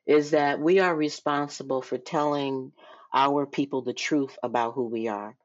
is 0.08 0.32
that 0.32 0.60
we 0.60 0.80
are 0.80 0.96
responsible 0.96 1.82
for 1.82 1.98
telling 1.98 2.72
our 3.16 3.46
people 3.46 3.82
the 3.82 3.94
truth 3.94 4.38
about 4.44 4.74
who 4.74 4.86
we 4.86 5.08
are. 5.08 5.36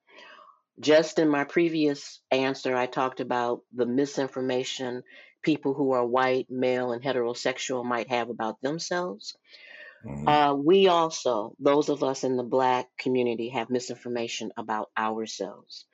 Just 0.81 1.19
in 1.19 1.29
my 1.29 1.45
previous 1.45 2.21
answer, 2.31 2.75
I 2.77 2.87
talked 2.87 3.21
about 3.21 3.63
the 3.73 3.87
misinformation 3.87 5.03
people 5.43 5.75
who 5.75 5.93
are 5.93 6.05
white, 6.05 6.51
male, 6.51 6.93
and 6.93 7.03
heterosexual 7.03 7.85
might 7.85 8.09
have 8.09 8.29
about 8.29 8.61
themselves. 8.61 9.37
Mm-hmm. 10.05 10.29
Uh, 10.29 10.55
we 10.55 10.89
also, 10.89 11.55
those 11.59 11.89
of 11.89 12.03
us 12.03 12.25
in 12.25 12.37
the 12.37 12.43
Black 12.43 12.89
community, 12.99 13.51
have 13.51 13.71
misinformation 13.71 14.51
about 14.57 14.91
ourselves. 14.97 15.87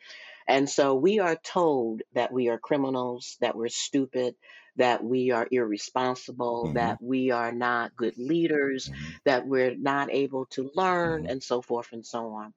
And 0.48 0.70
so 0.70 0.94
we 0.94 1.18
are 1.18 1.36
told 1.36 2.02
that 2.14 2.32
we 2.32 2.48
are 2.48 2.58
criminals, 2.58 3.36
that 3.40 3.56
we're 3.56 3.68
stupid, 3.68 4.36
that 4.76 5.02
we 5.02 5.30
are 5.30 5.46
irresponsible, 5.50 6.64
mm-hmm. 6.64 6.74
that 6.74 7.02
we 7.02 7.30
are 7.30 7.52
not 7.52 7.96
good 7.96 8.16
leaders, 8.18 8.88
mm-hmm. 8.88 9.04
that 9.24 9.46
we're 9.46 9.74
not 9.76 10.08
able 10.12 10.46
to 10.46 10.70
learn, 10.74 11.22
mm-hmm. 11.22 11.30
and 11.30 11.42
so 11.42 11.62
forth 11.62 11.88
and 11.92 12.04
so 12.04 12.32
on. 12.32 12.52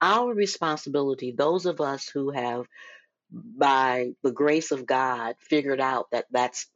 Our 0.00 0.34
responsibility, 0.34 1.32
those 1.32 1.66
of 1.66 1.80
us 1.80 2.08
who 2.08 2.30
have 2.30 2.66
by 3.30 4.10
the 4.22 4.32
grace 4.32 4.72
of 4.72 4.84
God 4.84 5.36
figured 5.40 5.80
out 5.80 6.10
that 6.12 6.26
that's 6.30 6.66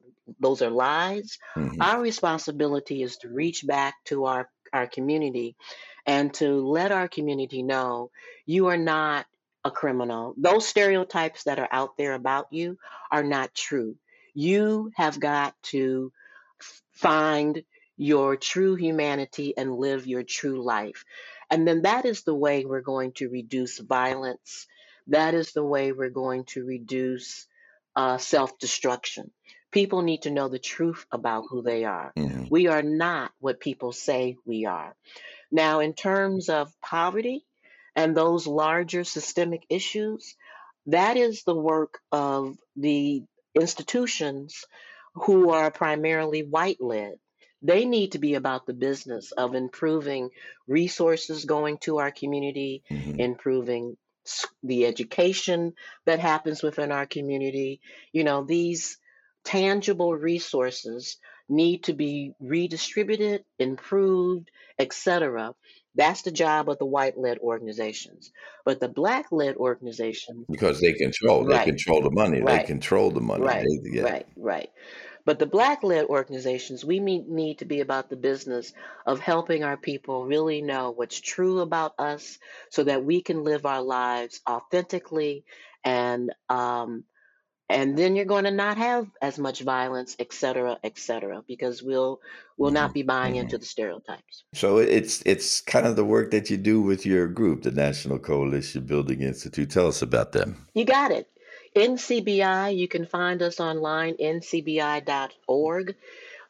those 0.41 0.63
are 0.63 0.71
lies, 0.71 1.39
mm-hmm. 1.57 1.81
our 1.81 2.01
responsibility 2.01 3.03
is 3.03 3.19
to 3.19 3.29
reach 3.29 3.67
back 3.67 3.95
to 4.07 4.25
our 4.25 4.49
our 4.73 4.87
community 4.87 5.57
and 6.07 6.33
to 6.35 6.67
let 6.67 6.93
our 6.93 7.09
community 7.09 7.63
know 7.63 8.11
you 8.45 8.69
are 8.69 8.77
not 8.77 9.27
a 9.65 9.71
criminal. 9.71 10.35
Those 10.37 10.67
stereotypes 10.67 11.45
that 11.45 11.59
are 11.59 11.69
out 11.71 11.97
there 11.97 12.15
about 12.15 12.47
you 12.53 12.79
are 13.11 13.25
not 13.25 13.55
true. 13.55 13.97
You 14.37 14.93
have 14.97 15.19
got 15.19 15.55
to 15.71 16.13
find 16.93 17.65
your 17.97 18.37
true 18.37 18.75
humanity 18.75 19.55
and 19.57 19.75
live 19.79 20.07
your 20.07 20.23
true 20.23 20.63
life. 20.63 21.07
And 21.51 21.67
then 21.67 21.83
that 21.83 22.05
is 22.05 22.23
the 22.23 22.35
way 22.35 22.67
we're 22.67 22.83
going 22.83 23.13
to 23.13 23.31
reduce 23.31 23.79
violence. 23.79 24.67
That 25.07 25.33
is 25.33 25.53
the 25.53 25.65
way 25.65 25.93
we're 25.93 26.11
going 26.11 26.45
to 26.49 26.67
reduce 26.67 27.47
uh, 27.97 28.19
self 28.19 28.59
destruction. 28.59 29.31
People 29.71 30.03
need 30.03 30.23
to 30.23 30.31
know 30.31 30.49
the 30.49 30.59
truth 30.59 31.07
about 31.11 31.45
who 31.49 31.63
they 31.63 31.85
are. 31.85 32.13
Mm-hmm. 32.15 32.45
We 32.51 32.67
are 32.67 32.83
not 32.83 33.33
what 33.41 33.59
people 33.59 33.93
say 33.93 34.37
we 34.45 34.67
are. 34.67 34.95
Now, 35.51 35.81
in 35.81 35.95
terms 35.95 36.51
of 36.51 36.71
poverty 36.83 37.47
and 37.95 38.15
those 38.15 38.47
larger 38.47 39.03
systemic 39.03 39.65
issues, 39.71 40.37
that 40.87 41.17
is 41.17 41.43
the 41.43 41.55
work 41.55 42.01
of 42.13 42.59
the 42.77 43.23
institutions 43.57 44.65
who 45.15 45.51
are 45.51 45.71
primarily 45.71 46.43
white 46.43 46.81
led. 46.81 47.15
They 47.63 47.85
need 47.85 48.13
to 48.13 48.19
be 48.19 48.35
about 48.35 48.67
the 48.67 48.75
business 48.75 49.33
of 49.33 49.55
improving 49.55 50.31
resources 50.69 51.45
going 51.45 51.79
to 51.79 51.99
our 51.99 52.11
community, 52.11 52.83
mm-hmm. 52.91 53.19
improving 53.19 53.97
the 54.63 54.87
education 54.87 55.73
that 56.05 56.21
happens 56.21 56.63
within 56.63 56.93
our 56.93 57.07
community. 57.07 57.81
You 58.13 58.25
know, 58.25 58.45
these 58.45 58.99
tangible 59.45 60.15
resources 60.15 61.17
need 61.49 61.85
to 61.85 61.93
be 61.93 62.33
redistributed, 62.41 63.45
improved, 63.59 64.51
etc. 64.79 65.55
That's 65.97 66.23
the 66.23 66.31
job 66.31 66.69
of 66.69 66.79
the 66.79 66.87
white-led 66.87 67.39
organizations. 67.39 68.31
But 68.65 68.81
the 68.81 68.89
black-led 68.89 69.57
organizations, 69.57 70.45
because 70.51 70.81
they 70.81 70.93
control, 70.93 71.47
right, 71.47 71.65
they 71.65 71.71
control 71.71 72.03
the 72.03 72.11
money, 72.11 72.43
right, 72.43 72.61
they 72.61 72.67
control 72.67 73.11
the 73.11 73.21
money, 73.21 73.45
right, 73.45 73.67
they, 73.83 73.91
yeah. 73.91 74.03
right, 74.03 74.27
right. 74.37 74.71
But 75.25 75.41
the 75.41 75.47
black-led 75.47 76.05
organizations, 76.05 76.85
we 76.85 77.01
need 77.01 77.59
to 77.59 77.65
be 77.65 77.81
about 77.81 78.11
the 78.11 78.17
business 78.17 78.73
of 79.07 79.19
helping 79.19 79.65
our 79.65 79.77
people 79.77 80.25
really 80.25 80.63
know 80.63 80.93
what's 80.93 81.21
true 81.21 81.61
about 81.61 81.95
us, 81.99 82.39
so 82.71 82.85
that 82.85 83.05
we 83.05 83.23
can 83.23 83.43
live 83.43 83.67
our 83.67 83.83
lives 83.83 84.41
authentically 84.49 85.45
and 85.83 86.33
um, 86.49 87.05
and 87.69 87.99
then 87.99 88.15
you're 88.15 88.25
going 88.25 88.45
to 88.45 88.51
not 88.51 88.79
have 88.79 89.09
as 89.21 89.39
much 89.39 89.63
violence, 89.63 90.15
et 90.19 90.33
cetera, 90.33 90.79
et 90.85 90.99
cetera, 90.99 91.43
because 91.49 91.83
we'll 91.83 92.21
we'll 92.57 92.71
not 92.71 92.89
mm-hmm. 92.89 92.95
be 92.95 93.03
buying 93.03 93.35
mm-hmm. 93.35 93.45
into 93.45 93.59
the 93.59 93.65
stereotypes. 93.65 94.45
So 94.55 94.79
it's 94.79 95.23
it's 95.23 95.61
kind 95.61 95.87
of 95.87 95.97
the 95.97 96.05
work 96.05 96.31
that 96.31 96.49
you 96.49 96.57
do 96.57 96.81
with 96.81 97.05
your 97.05 97.27
group, 97.27 97.63
the 97.63 97.73
National 97.73 98.19
Coalition 98.19 98.87
Building 98.87 99.21
Institute. 99.23 99.71
Tell 99.71 99.89
us 99.89 100.03
about 100.03 100.33
them. 100.33 100.67
You 100.75 100.85
got 100.85 101.11
it. 101.11 101.29
NCBI, 101.75 102.77
you 102.77 102.89
can 102.89 103.05
find 103.05 103.43
us 103.43 103.61
online, 103.61 104.15
ncbi.org, 104.15 105.95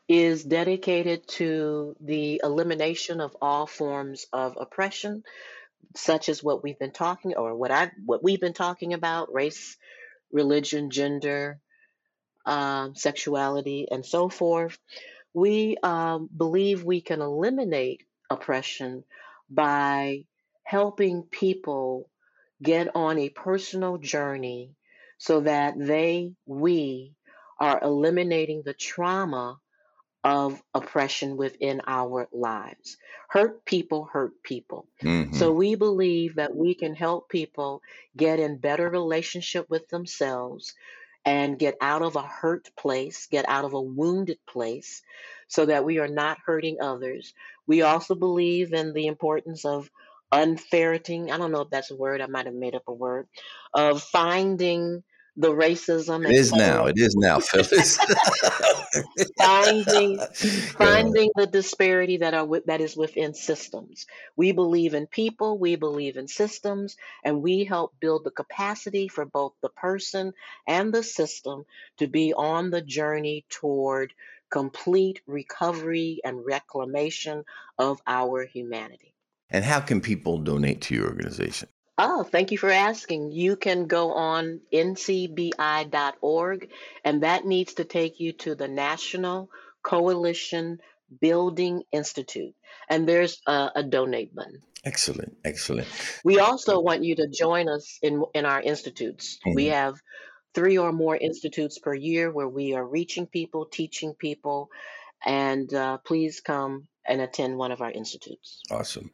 is 0.09 0.45
dedicated 0.45 1.27
to 1.27 1.97
the 2.01 2.41
elimination 2.45 3.21
of 3.21 3.37
all 3.43 3.67
forms 3.67 4.27
of 4.33 4.57
oppression, 4.61 5.25
such 5.97 6.29
as 6.29 6.45
what 6.45 6.63
we've 6.63 6.79
been 6.79 6.93
talking 6.93 7.35
or 7.35 7.57
what 7.57 7.73
I 7.73 7.91
what 8.05 8.23
we've 8.23 8.41
been 8.41 8.53
talking 8.53 8.93
about, 8.93 9.33
race 9.33 9.77
religion, 10.33 10.91
gender, 10.91 11.61
um, 12.45 12.95
sexuality, 12.95 13.89
and 13.91 14.05
so 14.05 14.29
forth. 14.29 14.79
We 15.35 15.77
um, 15.83 16.29
believe 16.35 16.85
we 16.85 17.01
can 17.01 17.21
eliminate 17.21 18.03
oppression 18.31 19.05
by 19.51 20.25
helping 20.63 21.23
people 21.23 22.09
get 22.63 22.95
on 22.95 23.19
a 23.19 23.29
personal 23.29 23.99
journey 23.99 24.71
so 25.19 25.41
that 25.41 25.75
they, 25.79 26.33
we, 26.47 27.13
are 27.59 27.81
eliminating 27.83 28.63
the 28.65 28.75
trauma 28.75 29.59
of 30.27 30.61
oppression 30.75 31.37
within 31.37 31.81
our 31.87 32.27
lives. 32.33 32.97
Hurt 33.29 33.65
people 33.65 34.09
hurt 34.13 34.43
people. 34.43 34.89
Mm-hmm. 35.01 35.37
So 35.37 35.53
we 35.53 35.77
believe 35.77 36.35
that 36.35 36.57
we 36.57 36.75
can 36.75 36.97
help 36.97 37.29
people 37.29 37.81
get 38.17 38.41
in 38.41 38.59
better 38.59 38.91
relationship 38.91 39.71
with 39.71 39.89
themselves 39.89 40.75
and 41.25 41.61
get 41.61 41.77
out 41.81 42.03
of 42.03 42.17
a 42.17 42.23
hurt 42.23 42.69
place, 42.77 43.29
get 43.31 43.49
out 43.49 43.65
of 43.65 43.75
a 43.75 43.81
wounded 43.81 44.39
place 44.49 45.01
so 45.47 45.65
that 45.67 45.85
we 45.85 46.01
are 46.01 46.09
not 46.09 46.39
hurting 46.45 46.79
others. 46.81 47.33
We 47.69 47.83
also 47.83 48.17
believe 48.17 48.73
in 48.73 48.95
the 48.95 49.07
importance 49.07 49.65
of 49.65 49.89
unferreting. 50.33 51.31
I 51.31 51.39
don't 51.39 51.53
know 51.53 51.61
if 51.61 51.71
that's 51.71 51.93
a 51.93 51.97
word, 51.97 52.21
I 52.21 52.27
might 52.27 52.47
have 52.47 52.55
made 52.57 52.75
up 52.75 52.89
a 52.89 52.93
word, 52.93 53.29
of 53.73 54.03
finding 54.03 55.05
the 55.37 55.51
racism. 55.51 56.25
It 56.27 56.35
is 56.35 56.53
now. 56.53 56.87
It 56.87 56.99
is 56.99 57.15
now, 57.15 57.41
Phyllis. 57.41 57.99
finding 59.39 60.19
finding 60.79 61.31
the 61.35 61.47
disparity 61.47 62.19
that 62.19 62.35
are 62.35 62.49
that 62.67 62.81
is 62.81 62.97
within 62.97 63.35
systems. 63.35 64.07
We 64.37 64.53
believe 64.53 64.95
in 64.95 65.07
people. 65.07 65.59
We 65.59 65.77
believe 65.77 66.17
in 66.17 66.29
systems, 66.29 66.97
and 67.25 67.43
we 67.43 67.65
help 67.65 67.95
build 68.01 68.25
the 68.25 68.31
capacity 68.31 69.09
for 69.09 69.25
both 69.25 69.53
the 69.63 69.69
person 69.69 70.33
and 70.67 70.93
the 70.93 71.03
system 71.03 71.65
to 71.99 72.07
be 72.07 72.33
on 72.33 72.71
the 72.71 72.83
journey 72.83 73.45
toward 73.51 74.13
complete 74.51 75.21
recovery 75.27 76.21
and 76.25 76.45
reclamation 76.45 77.45
of 77.79 78.01
our 78.07 78.47
humanity. 78.47 79.13
And 79.51 79.65
how 79.65 79.81
can 79.81 80.01
people 80.01 80.39
donate 80.39 80.81
to 80.83 80.95
your 80.95 81.07
organization? 81.07 81.69
Oh, 81.99 82.25
thank 82.25 82.51
you 82.51 82.59
for 82.59 82.71
asking. 82.71 83.33
You 83.33 83.57
can 83.57 83.87
go 83.87 84.13
on 84.13 84.61
ncbi.org, 84.73 86.69
and 87.05 87.23
that 87.23 87.47
needs 87.47 87.75
to 87.75 87.85
take 87.85 88.21
you 88.21 88.33
to 88.35 88.55
the 88.55 88.69
National 88.69 89.49
Coalition 89.83 90.79
Building 91.21 91.85
Institute. 91.93 92.55
And 92.91 93.09
there's 93.09 93.41
a, 93.47 93.71
a 93.77 93.83
donate 93.83 94.35
button. 94.35 94.61
Excellent, 94.85 95.37
excellent. 95.45 95.89
We 96.23 96.39
also 96.39 96.81
want 96.81 97.03
you 97.03 97.17
to 97.17 97.29
join 97.29 97.69
us 97.69 97.99
in 98.03 98.23
in 98.35 98.45
our 98.45 98.61
institutes. 98.61 99.39
Mm-hmm. 99.39 99.57
We 99.57 99.67
have 99.67 99.97
three 100.55 100.79
or 100.79 100.93
more 100.93 101.17
institutes 101.17 101.79
per 101.79 101.95
year 101.95 102.31
where 102.31 102.49
we 102.49 102.75
are 102.75 102.87
reaching 102.87 103.27
people, 103.27 103.67
teaching 103.67 104.15
people, 104.15 104.71
and 105.25 105.73
uh, 105.75 105.99
please 105.99 106.41
come 106.41 106.87
and 107.09 107.21
attend 107.21 107.57
one 107.57 107.73
of 107.73 107.81
our 107.81 107.91
institutes. 107.91 108.63
Awesome. 108.71 109.11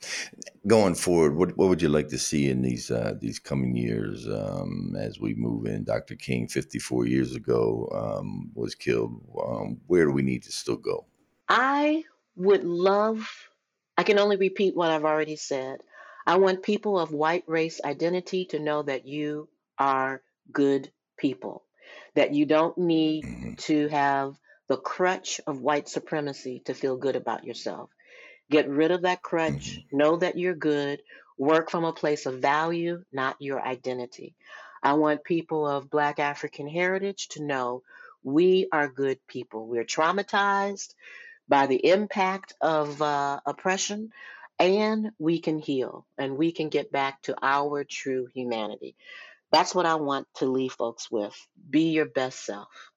Going 0.67 0.95
forward, 0.95 1.37
what 1.37 1.57
what 1.57 1.69
would 1.69 1.83
you 1.83 1.89
like 1.89 2.09
to 2.09 2.19
see 2.19 2.49
in 2.49 2.63
these 2.63 2.91
uh, 2.91 3.15
these 3.21 3.39
coming 3.39 3.77
years 3.77 4.27
um, 4.29 4.97
as 4.99 5.21
we 5.21 5.35
move 5.35 5.67
in? 5.67 5.85
Dr. 5.85 6.15
King, 6.17 6.49
fifty 6.49 6.79
four 6.79 7.07
years 7.07 7.35
ago, 7.35 7.89
um, 7.93 8.51
was 8.55 8.75
killed. 8.75 9.21
Um, 9.47 9.81
where 9.87 10.07
do 10.07 10.13
we 10.13 10.23
need 10.23 10.43
to 10.45 10.53
still 10.53 10.77
go? 10.77 11.07
I 11.49 12.05
would 12.37 12.65
love. 12.65 13.29
I 13.97 14.05
can 14.05 14.19
only 14.19 14.37
repeat 14.37 14.75
what 14.75 14.91
I've 14.91 15.05
already 15.05 15.37
said. 15.37 15.81
I 16.27 16.37
want 16.37 16.63
people 16.63 16.99
of 16.99 17.13
white 17.13 17.45
race 17.47 17.81
identity 17.85 18.47
to 18.47 18.59
know 18.59 18.83
that 18.83 19.07
you 19.07 19.49
are 19.79 20.23
good 20.53 20.91
people, 21.17 21.65
that 22.15 22.33
you 22.33 22.47
don't 22.47 22.77
need 22.79 23.25
mm-hmm. 23.25 23.55
to 23.55 23.89
have 23.89 24.39
the 24.73 24.79
crutch 24.79 25.39
of 25.47 25.61
white 25.61 25.87
supremacy 25.87 26.63
to 26.65 26.73
feel 26.73 26.97
good 26.97 27.15
about 27.15 27.45
yourself. 27.45 27.91
Get 28.51 28.71
rid 28.71 28.91
of 28.91 29.03
that 29.03 29.21
crutch. 29.21 29.77
Mm-hmm. 29.77 29.99
Know 29.99 30.17
that 30.17 30.39
you're 30.39 30.55
good. 30.55 31.03
Work 31.37 31.71
from 31.71 31.85
a 31.85 31.93
place 31.93 32.25
of 32.25 32.41
value, 32.41 33.05
not 33.13 33.37
your 33.39 33.61
identity. 33.61 34.35
I 34.83 34.95
want 34.95 35.25
people 35.25 35.69
of 35.69 35.91
Black 35.91 36.19
African 36.19 36.67
heritage 36.67 37.29
to 37.33 37.45
know 37.45 37.83
we 38.25 38.67
are 38.73 38.89
good 38.89 39.19
people. 39.27 39.67
We're 39.67 39.85
traumatized 39.85 40.95
by 41.47 41.67
the 41.67 41.91
impact 41.91 42.55
of 42.63 43.03
uh, 43.03 43.41
oppression, 43.45 44.09
and 44.59 45.11
we 45.19 45.41
can 45.41 45.59
heal 45.59 46.07
and 46.17 46.39
we 46.39 46.51
can 46.51 46.71
get 46.71 46.91
back 46.91 47.21
to 47.25 47.37
our 47.43 47.85
true 47.85 48.27
humanity. 48.33 48.97
That's 49.51 49.75
what 49.75 49.85
I 49.85 49.97
want 49.97 50.29
to 50.37 50.47
leave 50.47 50.73
folks 50.73 51.11
with. 51.11 51.35
Be 51.69 51.91
your 51.91 52.07
best 52.07 52.43
self. 52.43 52.92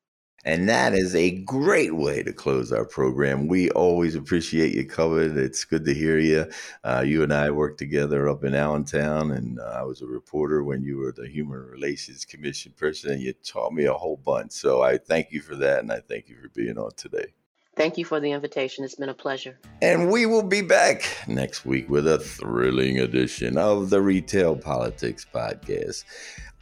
And 0.46 0.70
that 0.70 0.94
is 0.94 1.16
a 1.16 1.32
great 1.32 1.96
way 1.96 2.22
to 2.22 2.32
close 2.32 2.72
our 2.72 2.86
program. 2.86 3.48
We 3.48 3.72
always 3.72 4.14
appreciate 4.14 4.76
you 4.76 4.86
coming. 4.86 5.36
It's 5.38 5.66
good 5.66 5.86
to 5.86 5.94
hear 5.94 6.20
you. 6.20 6.46
Uh, 6.84 7.04
you 7.06 7.24
and 7.24 7.34
I 7.34 7.50
worked 7.50 7.80
together 7.80 8.30
up 8.30 8.44
in 8.44 8.54
Allentown, 8.54 9.32
and 9.32 9.60
uh, 9.60 9.64
I 9.64 9.82
was 9.82 10.04
a 10.04 10.08
reporter 10.08 10.64
when 10.64 10.84
you 10.84 10.98
were 10.98 11.12
the 11.12 11.28
Human 11.28 11.66
Relations 11.66 12.26
Commission 12.26 12.74
person, 12.78 13.14
and 13.14 13.22
you 13.22 13.34
taught 13.34 13.74
me 13.74 13.86
a 13.86 13.94
whole 13.94 14.18
bunch. 14.18 14.52
So 14.52 14.84
I 14.84 15.00
thank 15.00 15.32
you 15.32 15.42
for 15.42 15.56
that, 15.56 15.80
and 15.80 15.92
I 15.92 16.00
thank 16.00 16.30
you 16.30 16.36
for 16.40 16.50
being 16.50 16.78
on 16.78 16.92
today. 16.96 17.34
Thank 17.76 17.98
you 17.98 18.06
for 18.06 18.20
the 18.20 18.32
invitation. 18.32 18.86
It's 18.86 18.96
been 18.96 19.10
a 19.10 19.16
pleasure. 19.16 19.60
And 19.82 20.12
we 20.12 20.28
will 20.28 20.44
be 20.44 20.62
back 20.62 21.04
next 21.28 21.66
week 21.66 21.90
with 21.90 22.08
a 22.08 22.20
thrilling 22.20 23.00
edition 23.00 23.58
of 23.58 23.90
the 23.90 24.00
Retail 24.00 24.56
Politics 24.56 25.26
Podcast. 25.34 26.06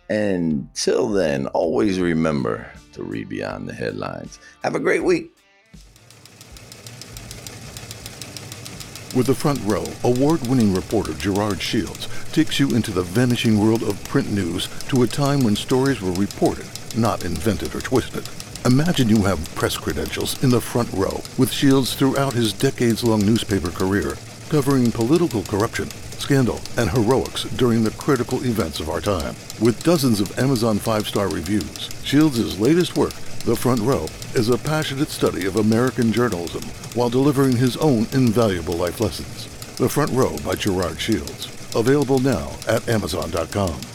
Until 0.10 1.10
then, 1.10 1.48
always 1.48 2.00
remember 2.00 2.72
to 2.93 3.03
read 3.03 3.29
beyond 3.29 3.67
the 3.67 3.73
headlines. 3.73 4.39
Have 4.63 4.75
a 4.75 4.79
great 4.79 5.03
week. 5.03 5.32
With 9.15 9.27
the 9.27 9.36
front 9.36 9.60
row, 9.63 9.86
award 10.03 10.47
winning 10.47 10.73
reporter 10.73 11.13
Gerard 11.13 11.62
Shields 11.62 12.08
takes 12.32 12.60
you 12.60 12.73
into 12.75 12.89
the 12.89 13.03
vanishing 13.03 13.60
world 13.60 13.84
of 13.84 14.03
print 14.06 14.32
news 14.32 14.67
to 14.88 15.03
a 15.03 15.08
time 15.08 15.43
when 15.43 15.56
stories 15.56 16.01
were 16.01 16.13
reported, 16.13 16.65
not 16.97 17.23
invented 17.23 17.75
or 17.75 17.82
twisted. 17.82 18.27
Imagine 18.65 19.10
you 19.10 19.21
have 19.23 19.53
press 19.53 19.77
credentials 19.77 20.41
in 20.43 20.49
the 20.49 20.60
front 20.60 20.91
row 20.93 21.21
with 21.38 21.51
Shields 21.51 21.93
throughout 21.93 22.34
his 22.34 22.53
decades 22.53 23.03
long 23.03 23.23
newspaper 23.23 23.69
career, 23.69 24.15
covering 24.49 24.91
political 24.91 25.43
corruption, 25.43 25.89
scandal, 26.24 26.62
and 26.78 26.90
heroics 26.90 27.44
during 27.44 27.84
the 27.84 27.92
critical 27.92 28.44
events 28.46 28.80
of 28.80 28.90
our 28.90 29.02
time. 29.02 29.36
With 29.62 29.84
dozens 29.84 30.22
of 30.22 30.40
Amazon 30.40 30.80
five 30.80 31.06
star 31.08 31.28
reviews, 31.28 31.90
Shields' 32.04 32.60
latest 32.60 32.96
work, 32.96 33.14
The 33.46 33.56
Front 33.56 33.82
Row, 33.82 34.08
is 34.34 34.50
a 34.50 34.58
passionate 34.58 35.10
study 35.10 35.46
of 35.46 35.58
American 35.58 36.14
journalism 36.14 36.64
while 36.96 37.10
delivering 37.10 37.58
his 37.58 37.76
own 37.78 38.08
invaluable 38.14 38.76
life 38.76 39.02
lessons. 39.02 39.48
The 39.76 39.90
Front 39.90 40.12
Row 40.12 40.38
by 40.46 40.56
Gerard 40.56 41.00
Shields. 41.00 41.48
Available 41.76 42.20
now 42.20 42.52
at 42.68 42.88
Amazon.com. 42.88 43.92